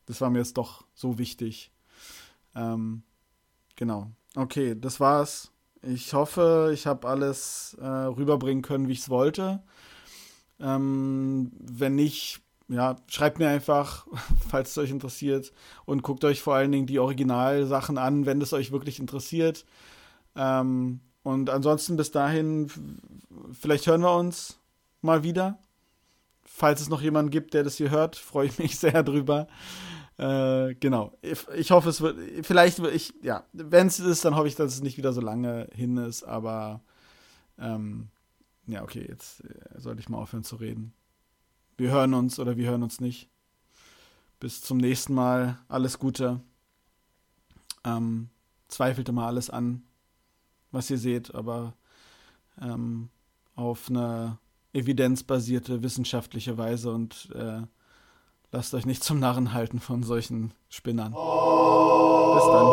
das 0.06 0.20
war 0.20 0.30
mir 0.30 0.38
jetzt 0.38 0.56
doch 0.56 0.84
so 0.94 1.18
wichtig. 1.18 1.72
Ähm, 2.54 3.02
genau. 3.74 4.12
Okay, 4.36 4.76
das 4.78 5.00
war's 5.00 5.49
ich 5.82 6.12
hoffe, 6.12 6.70
ich 6.74 6.86
habe 6.86 7.08
alles 7.08 7.76
äh, 7.80 7.86
rüberbringen 7.86 8.62
können, 8.62 8.88
wie 8.88 8.92
ich 8.92 9.00
es 9.00 9.10
wollte. 9.10 9.62
Ähm, 10.60 11.52
wenn 11.58 11.94
nicht, 11.94 12.40
ja, 12.68 12.96
schreibt 13.06 13.38
mir 13.38 13.48
einfach, 13.48 14.06
falls 14.48 14.70
es 14.70 14.78
euch 14.78 14.90
interessiert. 14.90 15.52
Und 15.86 16.02
guckt 16.02 16.24
euch 16.24 16.42
vor 16.42 16.54
allen 16.54 16.72
Dingen 16.72 16.86
die 16.86 16.98
Originalsachen 16.98 17.98
an, 17.98 18.26
wenn 18.26 18.40
es 18.40 18.52
euch 18.52 18.72
wirklich 18.72 19.00
interessiert. 19.00 19.64
Ähm, 20.36 21.00
und 21.22 21.50
ansonsten 21.50 21.96
bis 21.96 22.10
dahin, 22.10 22.70
vielleicht 23.52 23.86
hören 23.86 24.02
wir 24.02 24.14
uns 24.14 24.58
mal 25.00 25.22
wieder. 25.22 25.58
Falls 26.44 26.80
es 26.80 26.88
noch 26.88 27.00
jemanden 27.00 27.30
gibt, 27.30 27.54
der 27.54 27.62
das 27.62 27.76
hier 27.76 27.90
hört, 27.90 28.16
freue 28.16 28.46
ich 28.48 28.58
mich 28.58 28.78
sehr 28.78 29.02
drüber. 29.02 29.48
Äh, 30.20 30.74
genau. 30.74 31.16
Ich, 31.22 31.70
hoffe, 31.70 31.88
es 31.88 32.02
wird. 32.02 32.44
Vielleicht, 32.44 32.78
ich, 32.78 33.14
ja, 33.22 33.44
wenn 33.54 33.86
es 33.86 34.00
ist, 34.00 34.22
dann 34.22 34.36
hoffe 34.36 34.48
ich, 34.48 34.54
dass 34.54 34.74
es 34.74 34.82
nicht 34.82 34.98
wieder 34.98 35.14
so 35.14 35.22
lange 35.22 35.66
hin 35.72 35.96
ist, 35.96 36.24
aber 36.24 36.82
ähm, 37.58 38.08
ja, 38.66 38.82
okay, 38.82 39.06
jetzt 39.08 39.42
äh, 39.44 39.80
sollte 39.80 40.00
ich 40.00 40.10
mal 40.10 40.18
aufhören 40.18 40.44
zu 40.44 40.56
reden. 40.56 40.92
Wir 41.78 41.90
hören 41.90 42.12
uns 42.12 42.38
oder 42.38 42.58
wir 42.58 42.68
hören 42.68 42.82
uns 42.82 43.00
nicht. 43.00 43.30
Bis 44.40 44.60
zum 44.60 44.76
nächsten 44.76 45.14
Mal. 45.14 45.58
Alles 45.68 45.98
Gute. 45.98 46.40
Ähm, 47.84 48.28
zweifelte 48.68 49.12
mal 49.12 49.26
alles 49.26 49.48
an, 49.48 49.84
was 50.70 50.90
ihr 50.90 50.98
seht, 50.98 51.34
aber 51.34 51.72
ähm, 52.60 53.08
auf 53.54 53.88
eine 53.88 54.36
evidenzbasierte 54.74 55.82
wissenschaftliche 55.82 56.58
Weise 56.58 56.92
und 56.92 57.30
äh, 57.34 57.62
Lasst 58.52 58.74
euch 58.74 58.84
nicht 58.84 59.04
zum 59.04 59.20
Narren 59.20 59.52
halten 59.52 59.78
von 59.78 60.02
solchen 60.02 60.52
Spinnern. 60.68 61.12
Bis 61.12 62.44
dann. 62.44 62.66